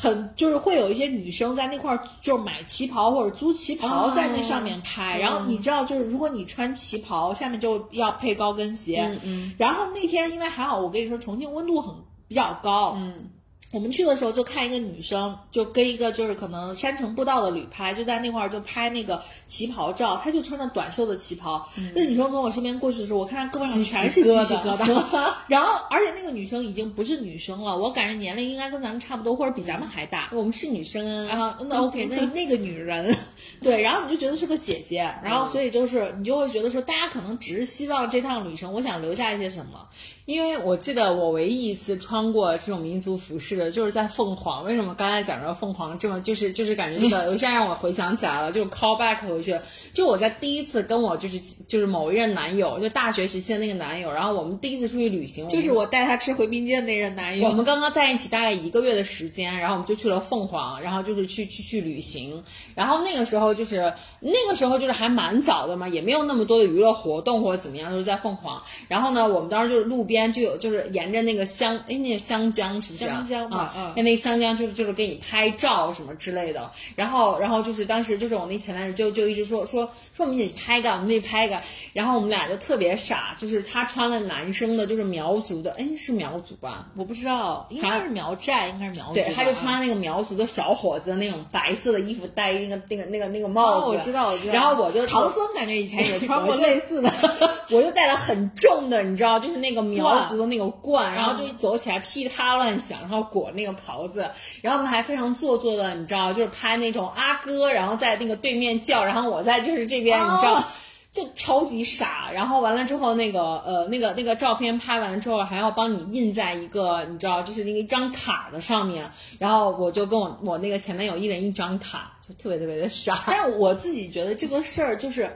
[0.00, 5.18] 很就是会有一些女生在那块儿，就是买旗袍或者租旗袍在那上面拍。
[5.18, 9.00] 然后你知道，就是如果你穿旗袍，下面就要配高跟鞋。
[9.10, 9.54] 嗯嗯。
[9.58, 11.92] 然后那天因为还好，我跟你说，重庆温度很
[12.28, 12.94] 比较高。
[12.96, 13.28] 嗯。
[13.70, 20.18] 我们去的时候就看一个女生，就跟一个就是可能山城步道的旅拍，就在那块儿就拍那个旗袍照。
[20.24, 25.34] 她就穿着短袖的旗袍，那女生从我身边过去的时候，我看她胳膊上全是鸡皮疙瘩。
[25.48, 30.30] 然后，而且那个女生已经不是女生了，我感觉年龄应该跟咱们差不多，或者比咱们还大。
[30.32, 33.14] 我们是女生啊，那 OK，那 那个女人，
[33.62, 39.86] 对，然后你就觉得是个姐姐，然后所以就是你就会觉得说，大家可能只是希望这趟旅程，我想留下一些什么。
[40.28, 44.62] 因为我记得我唯一一次穿过这种民族服饰的，就是在凤凰。
[44.62, 49.58] 为什么刚才讲到凤凰这么就是就是感觉这个，我现在让我回想起来了，就是 call back 回去，
[49.94, 57.48] 就我在第一次跟我就是就是某一任男友，就大学时期的那个男友，然后我们第一次出去旅行，就是我带他吃回民街的那任男友。
[57.48, 62.44] 我们刚刚在一起大概一个月的时间，然后我们就去了凤凰，然后就是去去去旅行。
[62.74, 68.62] 然后那个时候就是那个时候就是还蛮早的嘛，也没有那么多的娱乐活动或者怎么样，都是在凤凰。
[68.88, 70.17] 然后呢，我们当时就是路边。
[70.26, 73.92] 就有就是沿着那个香哎那个香江是不是香江啊？
[73.94, 76.72] 那那个香江就是就是给你拍照什么之类的。
[76.96, 81.60] 然后然后就是当时就是我那前男友就就一直说说说我们一起拍个我们一起拍个。
[81.92, 86.88] 然后我们俩就特别傻，就是他穿了男生的，就是苗族的，哎是苗族吧？
[86.96, 89.14] 我不知道，应该是苗寨，应该是苗族。
[89.14, 93.86] 对，他就穿那个苗族的小伙子的那种白色的衣服，戴那个那个那个那个帽子。
[93.86, 94.52] 哦我知道我知道。
[94.54, 97.12] 然后我就唐僧感觉以前也穿过类似的，
[97.70, 100.07] 我就带了很重的，你知道，就是那个苗。
[100.14, 104.30] 苗族的那个罐，然后就一走起来噼里啪啦乱响，然后裹那个袍子，
[104.62, 110.64] 然后我们还非常做作的，你知道，就是拍那种阿哥，然后在那个对面叫，然后我在就是这边，你知道，
[111.12, 112.30] 就超级傻。
[112.32, 119.10] 然后完了之后，那个呃，那个那个照片拍完之后，还要帮你印在一个你知道，就是那个一张卡的上面。
[119.38, 123.24] 然后我就跟我我那个前男友一人一张卡，就特别特别的傻。
[123.26, 125.30] 但我自己觉得这个事儿就是。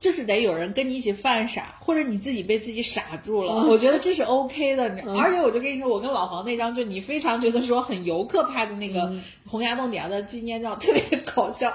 [0.00, 4.84] 就是得有人跟你一起犯傻，或者你自己被自己傻住了， 我觉得这是 O K 的。
[5.18, 9.12] 而且我就跟你说，我跟老黄那张就你非常觉得说很游客拍的那个
[9.46, 11.72] 洪崖洞底下的纪念照，特别搞笑。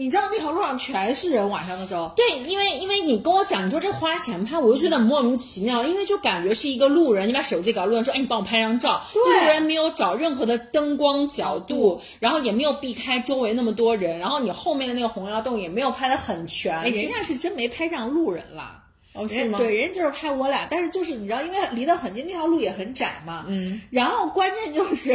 [0.00, 2.10] 你知道那条路上全是人，晚上的时候。
[2.16, 9.02] 对，因为因为你跟我讲，你说这花钱拍，我就觉得莫名其妙，因为就感觉是一个路人，你把手机搞路人说，哎，你帮我拍张照。
[9.14, 16.90] 路人没有找任何的灯光角度，然后也没有避开周围那么多人，然后你后面的那个洪崖洞也没有拍的很全。
[16.90, 18.82] 人家是真没拍上路人了，
[19.12, 19.58] 哦，是吗？
[19.58, 23.44] 对，人家就是拍我俩，但是就是你知道，因为离得很近，那条路也很窄嘛。
[23.48, 23.82] 嗯。
[23.90, 25.14] 然后关键就是，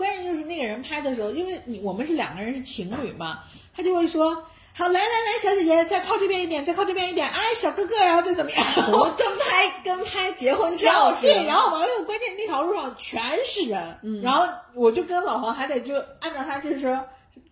[0.00, 3.40] 关键就是那个人拍的时候，因为你我们是两个人是情侣嘛。
[3.72, 4.34] 他就会说
[4.74, 8.66] ：“好，来来来，小姐姐，再靠这边一点，再靠这边一点，哎，小哥哥，然后再怎么样？
[8.90, 11.22] 我跟拍跟拍结婚照是？
[11.22, 14.44] 对，然后完了，关键那条路上全是人，然后
[14.74, 16.98] 我就跟老黄还得就按照他就是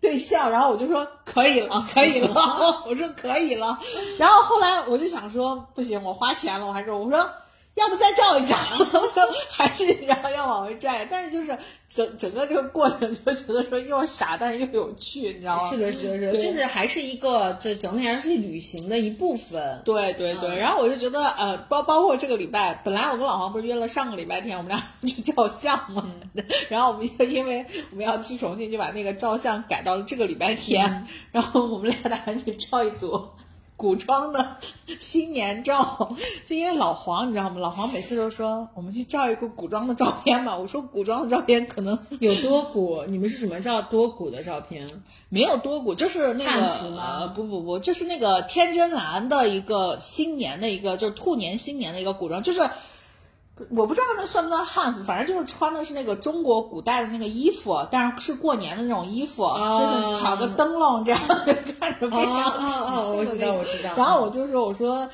[0.00, 2.34] 对象，然后我就说可以了，可以了，
[2.86, 3.78] 我说可以了。
[4.18, 7.30] 然后后来我就想说，不行，我花钱了，我还是我说。”
[7.78, 8.58] 要不再照一张，
[9.50, 11.56] 还是然后要往回拽，但是就是
[11.88, 15.70] 整整个这个过程就觉得说又傻，但是又有趣，你知道吗？
[15.70, 19.80] 是的，是的，是的，就是还是一个这整体上是旅行的一部分。
[19.84, 26.04] 对对对，然后我就觉得呃，包包括这个礼拜，本来我跟老黄不是约了上个礼拜天，我们俩 去照相嘛，
[26.68, 33.28] 然后我们就因为我们要去重庆，就把那个照相改到了这个礼拜天，然后我们俩打算去照一组。
[33.78, 34.56] 古装的
[34.98, 37.60] 新年照， 就因为老黄，你知道吗？
[37.60, 40.56] 老黄每次都说我们去照一个古装的照片吧。
[40.56, 44.90] 我说古装的照片可能有多古，你们是什么照多古的照片？
[45.28, 52.68] 没有多古，就是那个不不不，就是那个天真蓝的一个新年的一个，就是兔年新年的一个古装，就是。
[53.70, 61.20] 我不知道那算不算汉服，反正就是穿的是那个中国古代的那个衣服，但是是过年的那种衣服，就是挑个灯笼这样，
[61.80, 63.94] 看着非常哦哦， 我知道我知道。
[63.96, 65.08] 然后我就说我说，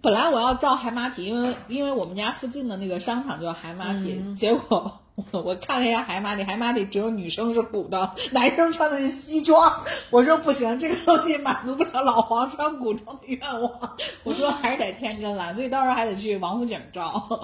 [0.00, 4.99] 本来我要照海马体，因为因为我们家附近的那个商场叫海马体，结果。
[5.32, 9.72] 我看了一下海马里，海马里只有女生是古的，男生穿的是西装。
[10.10, 13.96] 我说不行，这个东西满足不了老黄穿古装的愿望。
[14.24, 17.02] 我说还是得天真蓝，所以到时候还得去王府井照。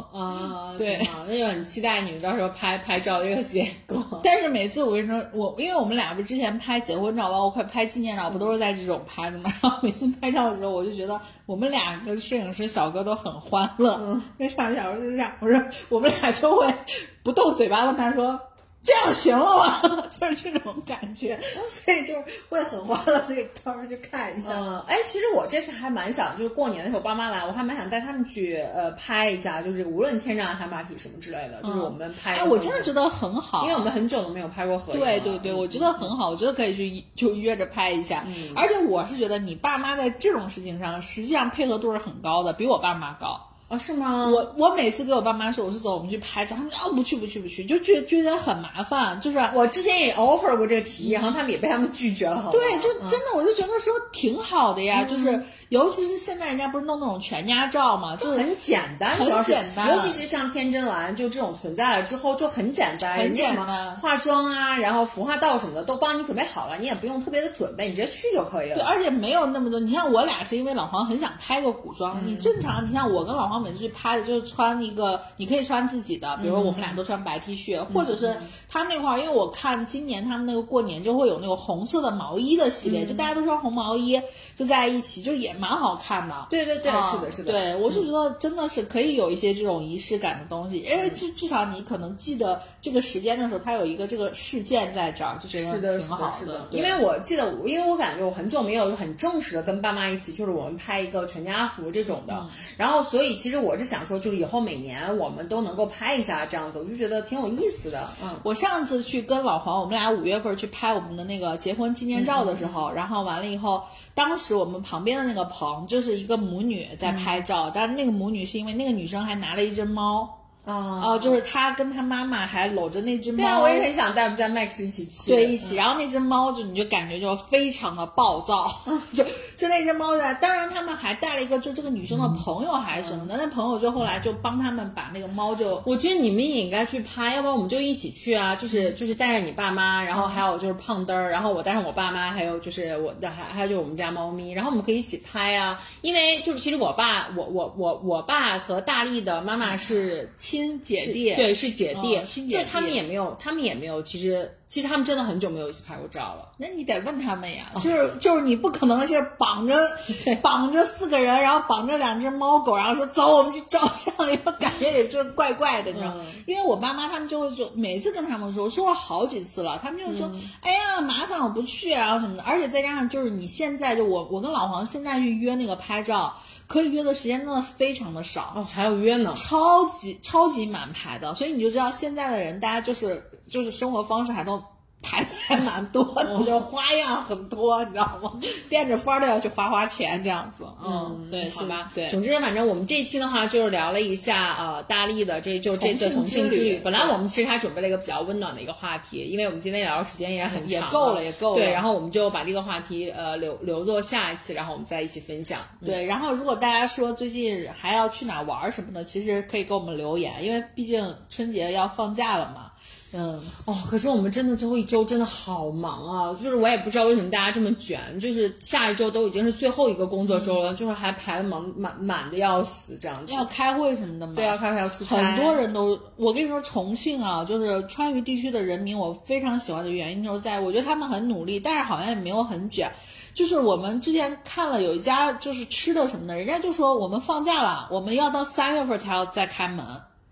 [0.13, 4.03] 啊，对，那就很期待你们到时候拍拍照这个结果。
[4.25, 9.53] 但是每次我跟你说，我因为我们俩不之前拍结婚照，包括快拍纪念照，不都是在这种拍的吗？
[9.63, 14.21] 然后每次拍照的时候，我就觉得我们俩跟摄影师小哥都很欢乐。
[14.37, 16.75] 那摄影小哥就这样，我说我们俩就会。
[17.23, 18.39] 不动嘴巴问他说
[18.87, 19.83] ：“这样行了吗？”
[20.19, 24.51] 就是这种感觉，所以就是会很欢乐，所以到时候去看一下。
[24.53, 32.35] 嗯，哎，其实我这次还蛮想，就是过年的时候爸妈来，我还蛮想带他们去呃拍一下，就是无论天上海马体什么之类的，就是我们拍。
[32.37, 35.01] 哎，我真的觉得很好，因为我们很久都没有拍过合影。
[35.01, 38.25] 对对对，我觉得很好，我觉得可以去就约着拍一下。
[38.55, 43.46] 而且我是觉得你爸妈在这种事情上，实际上配合度是很高的，比我爸妈高。
[43.69, 44.29] 哦，是吗？
[44.29, 49.21] 我我每次给我爸妈说我是走，我们去拍照，他们啊不去不去不去，就觉觉得很麻烦。
[49.21, 52.49] 就是我之前也 offer 过这个提议，然后他们也被他们拒绝了。
[52.53, 68.77] 对，就真的我就觉得说挺好的呀，就是尤其是现在人家不是弄那种全家照嘛，就很简单，很简单，尤其是像天真蓝就这种存在了之后就很简单，很简单，化妆啊，然后服化道什么的都帮你准备好了，你也不用特别的准备，你直接去就可以了。
[68.77, 69.81] 对，而且没有那么多。
[69.81, 78.37] 你像我俩是因为老黄很想拍个古装，你正常，你像我跟老黄每次去拍的就是穿一个，你可以穿自己的，比如说我们俩都穿白 T 恤，或者是
[78.69, 84.23] 他那块儿，因为我看今年他们那个过年就会有那个红色的毛衣的系列，就大家都穿红毛衣
[84.55, 86.47] 就在一起，就也蛮好看的。
[86.51, 87.53] 对对对，是的，是的。
[87.53, 96.67] 对，我就觉得真的是可以有一些这种仪式感的东西，因为至至少你可能记得这个时间的时候，它有一个这个事件在这儿，就觉得挺好的。
[96.71, 102.47] 因为我记得，因为我感觉我很久没有很正式的跟爸妈一起，就是我们拍一个全家福这种的。
[102.77, 108.09] 然后，所以其实我是想说，就是以后每年我们都能够拍一下这样子，我就觉得挺有意思的。
[108.23, 113.83] 嗯，我上次去跟老黄，我们俩五月份去拍我们的那个结婚纪念照的时候，然后完了以后，
[114.17, 120.46] 当时我们旁边的那个棚就是一个母女在拍照，但是那个母女是因为那个女生还拿了一只猫。
[120.67, 123.37] 哦，就是他跟他妈妈还搂着那只猫。
[123.37, 125.31] 对啊，我也很想带我们家 Max 一起去。
[125.31, 125.77] 对，一起。
[125.77, 128.69] 然后那只猫就你就感觉就非常的暴躁，
[129.15, 129.23] 就
[129.57, 130.35] 就那只猫在。
[130.35, 133.37] 当然他们还带了一个，就这个女生的朋友还是什么的。
[133.37, 135.81] 那朋友就后来就帮他们把那个猫就。
[135.87, 138.57] 我觉得你们也应该去拍，要不然我们就一起去啊。
[138.57, 145.81] 就是就是带着你爸妈，然后还有就是胖墩儿，然后我带上我爸妈，还有就是我的还还有就是我们家猫咪，然后我们可以一起拍啊。
[146.01, 150.56] 因为就是其实我爸我我我我爸和大力的妈妈是亲。
[150.57, 154.03] 亲姐弟对是姐弟亲姐，就他们也没有，他们也没有。
[154.03, 156.53] 其实其实他们真的很久没有一起拍过照了。
[156.57, 159.79] 那你得问他们呀，就是就是你不可能是绑着
[160.43, 166.25] 绑着四个人，然后绑着两只猫狗，然后说走我们去照相，因为感觉也就是怪怪的，你知道吗？
[166.47, 170.31] 因为我爸妈他们就会就每次跟他们说，说过好几次了，他们就说
[170.63, 176.35] 哎呀麻烦我不去然后什么的，而且再加上就是你现在就我我跟老黄现在去约那个拍照。
[176.67, 184.63] 可以约的时间真的非常的少哦，还有约呢，超级超级满排的，所以你就知道现在的人，大家就是就是生活方式还都。
[185.07, 188.33] 还还蛮多的， 就花样很多，你知道吗？
[188.69, 191.91] 变着法儿的要去花花钱这样子，嗯，对，是吧？
[191.95, 196.81] 对，总之反正我们这期的话就是聊了一下呃大力的这就这次重庆之旅。
[196.83, 201.57] 本来我们其实还准备了一个比较温暖的一个话题，因为我们今天聊的时间也很也够了，也够了。
[201.57, 205.61] 对，然后我们就把这个话题呃留留作下一次，然后我们再一起分享。
[205.85, 212.73] 对，然后如果大家说最近还要去哪玩什么的，其实可以给我们留言，因为毕竟春节要放假了嘛。
[213.13, 216.35] 嗯哦，可是我们真的最后一周真的好忙啊！
[216.35, 223.33] 就是我也不知道为什么大家这么卷，就是下一周都已经是最后一个工作周了，就是还排的满满满的要死这样子。
[223.33, 224.35] 要开会什么的吗？
[224.35, 225.17] 对，要开会要出差。
[225.17, 232.93] 很多人都，我跟你说，重庆啊，就是川渝地区的人民，我非常喜欢的原因就是在，我觉得他们很努力，但是好像也没有很卷。
[233.33, 239.85] 就是我们之前看了有一家就是吃的什么的，人家就说我们放假了，我们要到三月份才要再开门。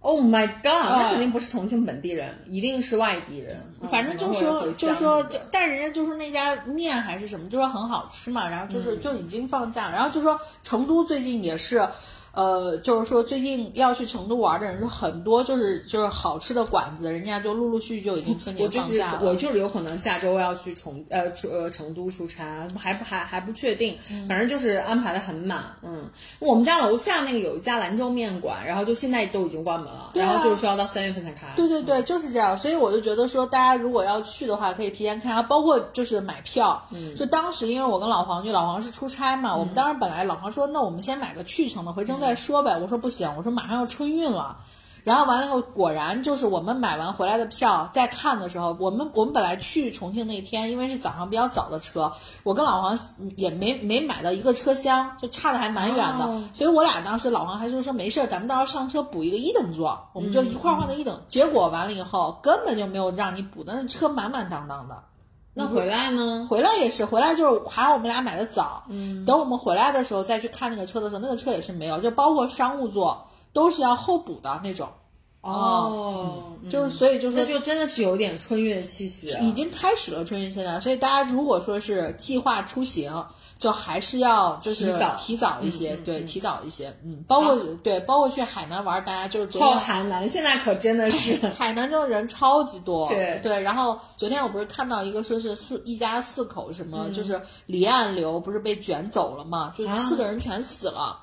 [0.06, 0.90] Oh my god！
[0.90, 3.58] 那肯定不是重庆本地人，一定是外地人。
[3.90, 8.46] 反正就说就说，就但人家就说那家面还是什么，就说很好吃嘛。
[8.46, 11.88] 然后就是就已经放假了，然后就说成都最近也是。
[12.34, 19.20] 呃，就是说最近要去成都玩的人是很多，就是就是好吃的馆子，人家就陆陆续续就已经春节放假了。
[19.22, 23.96] 我就是有可能下周要去重呃出呃成都出差，还不还还不确定，
[24.28, 25.76] 反正就是安排的很满。
[25.82, 31.46] 嗯，我们家楼下那个有一家兰州面馆，然后就现在都已经关门了，然后就是说要到三月份才开。
[31.54, 32.56] 对对对，就是这样。
[32.56, 36.84] 所以我就觉得说，大家如果要去的话，可以提前看，包括就是买票。
[36.90, 42.23] 嗯，就当时因为我跟老黄，就老黄是出差嘛，我们当时本来老黄说，那我们先买个去程的，回程。
[42.24, 44.56] 再说呗，我说不行，我说马上要春运了，
[45.04, 52.10] 然后完了以后，果然就是我们买完回来的票，在看的时候，我们我们本来去重庆那天，因为是早上比较早的车，
[52.42, 52.98] 我跟老黄
[53.36, 56.24] 也没没买到一个车厢，就差的还蛮远的，
[56.54, 65.02] 所以我俩当时老黄还说说没事，咱们到时候上车补一个一等座，我们就一块换的一等，结果完了以后根本就没有让你补的，那车满满当当的。
[65.54, 66.46] 那回来呢？
[66.50, 68.84] 回来也是，回来就是还好我们俩买的早。
[68.88, 74.88] 嗯，等我们回来的时候再去看那个车的时候，那个车也是没有，就包括商务座都是要候补的那种。
[75.40, 79.28] 哦，就是所以就是那就真的是有点春运气息。
[79.42, 83.26] 已经开始了春运现在，所以大家如果说是计划出行。
[83.64, 93.58] 就还是要就是提早一些，对，提早一些，嗯，包括对，包括去海南玩，大家就是昨天海南现在可真的是 海南这人超级多，对对。
[93.62, 101.18] 然后昨天我不是看到一个说是四一家四口什么，就是离岸流不是被卷走了嘛，就四个人全死了。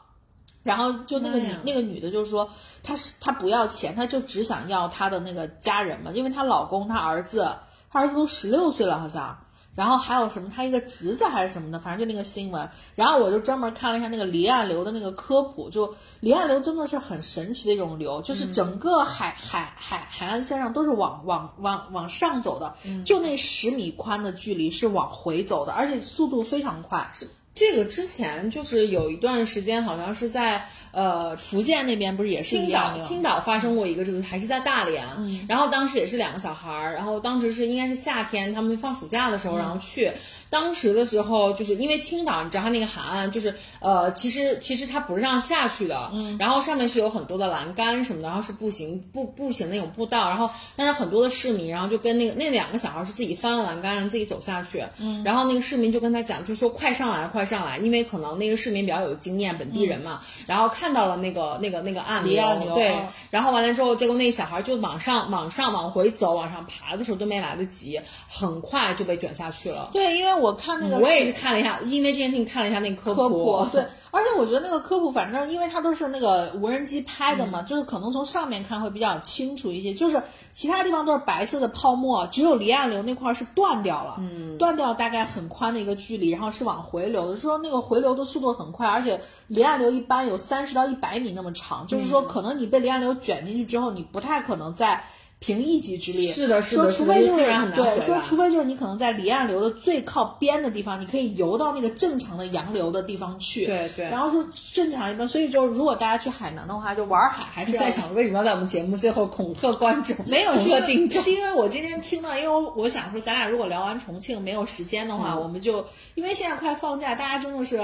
[0.64, 2.50] 然后就那个女那个女的就说，
[2.82, 7.48] 她是她不要钱，她就只想要她的那个家人嘛，因为她老公她儿子，
[7.92, 9.38] 她儿子都十六岁了好像。
[9.74, 12.70] 然后还有什么他一个侄子还是什么的，反正就那个新闻。
[12.94, 22.76] 然后我就专门看了一下那个离岸流的那个科普，就离岸流真的是很神奇的一种流，就是整个海海海海岸线上都是往往往往上走的，
[23.06, 27.10] 就那十米宽的距离是往回走的，而且速度非常快。
[27.54, 35.06] 这个之前就是有一段时间，好像是在呃福建那边不是也是青岛，青岛发生过一个这个，还是在大连，
[35.48, 40.12] 然后当时也是两个小孩儿，然后当时是应该是夏天，他们放暑假的时候，然后去。
[40.50, 62.92] 当时的时候，就是因为青岛，你知道它那个海岸，就是呃，其实其实它不是让下去的，嗯，然后上面是有很多的栏杆什么的，然后是步行步步行那种步道，然后但是很多的市民，然后就跟那个那两个小孩是自己翻了栏杆，然后自己走下去，嗯，然后那个市民就跟他讲，就说快上来，快上来，因为可能那个市民比较有经验，本地人嘛，然后看到了那个那个那个按钮，对，
[63.30, 70.32] 然后完了之后，结果那小孩就往上往上往回走，往上爬的时候都没来得及，很快就被卷下去了，对，因为。
[70.42, 73.68] 我看那个，我也是看了一下，因为这件事情看了一下那个科普。
[73.72, 79.94] 对，而且我觉得那个科普，反正因为它都是那个无人机拍的嘛，就是可能从上面看会比较清楚一些。
[79.94, 80.22] 就是
[80.52, 87.38] 其他地方都是白色的泡沫，只有离岸流那块是断掉了，嗯，断掉大概很宽的一个距离，然后是往回流的。
[87.38, 95.04] 说那个回流的速度很快，而且离岸流一般有三十到一百米那么长，就是说可能你被离岸流卷进去之后，你不太可能在。
[95.44, 97.44] 凭一己之力，是的，是的，说除非就是
[97.76, 104.06] 对，说除非就是你可能在离岸流的最靠边的地方，你可以游到那个正常的洋流的地方去，对对。
[104.06, 110.16] 然后说正常一般，所以就是如果大家去海南的话，就玩海还是在想为什么要在我们节目最后恐吓观众？
[110.28, 117.82] 没有，是定是因为我今天听到，因为我想说咱俩如果聊完重庆没有时间的话，我们就因为现在快放假，大家真的是。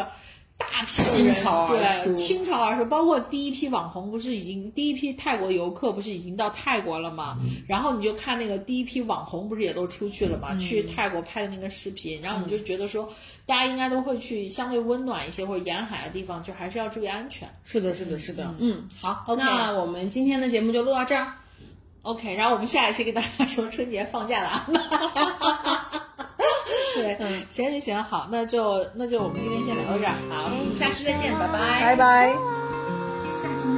[0.57, 7.37] 大批人对倾巢而出，包括第一批网红不是已经第一批泰国游客不是已经到泰国了吗？
[7.67, 10.55] 然后你就看那个第一批网红不是也都出去了吗？
[10.57, 13.13] 去泰国拍的那个视频，然后你就觉得说，
[13.45, 17.47] 大家应该都会去相对温暖一些或者沿海的地方，就还是要注意安全。
[17.63, 18.53] 是的，是的，是的。
[18.59, 21.33] 嗯，好那我们今天的节目就录到这儿。
[22.01, 24.67] OK，然后我们下一期给大家说春节放假的啊。
[27.01, 32.33] 对，嗯，行行行，好，那就那就我们今天先聊到这儿，好，我们下期再见，拜拜，拜拜，
[33.15, 33.76] 下期。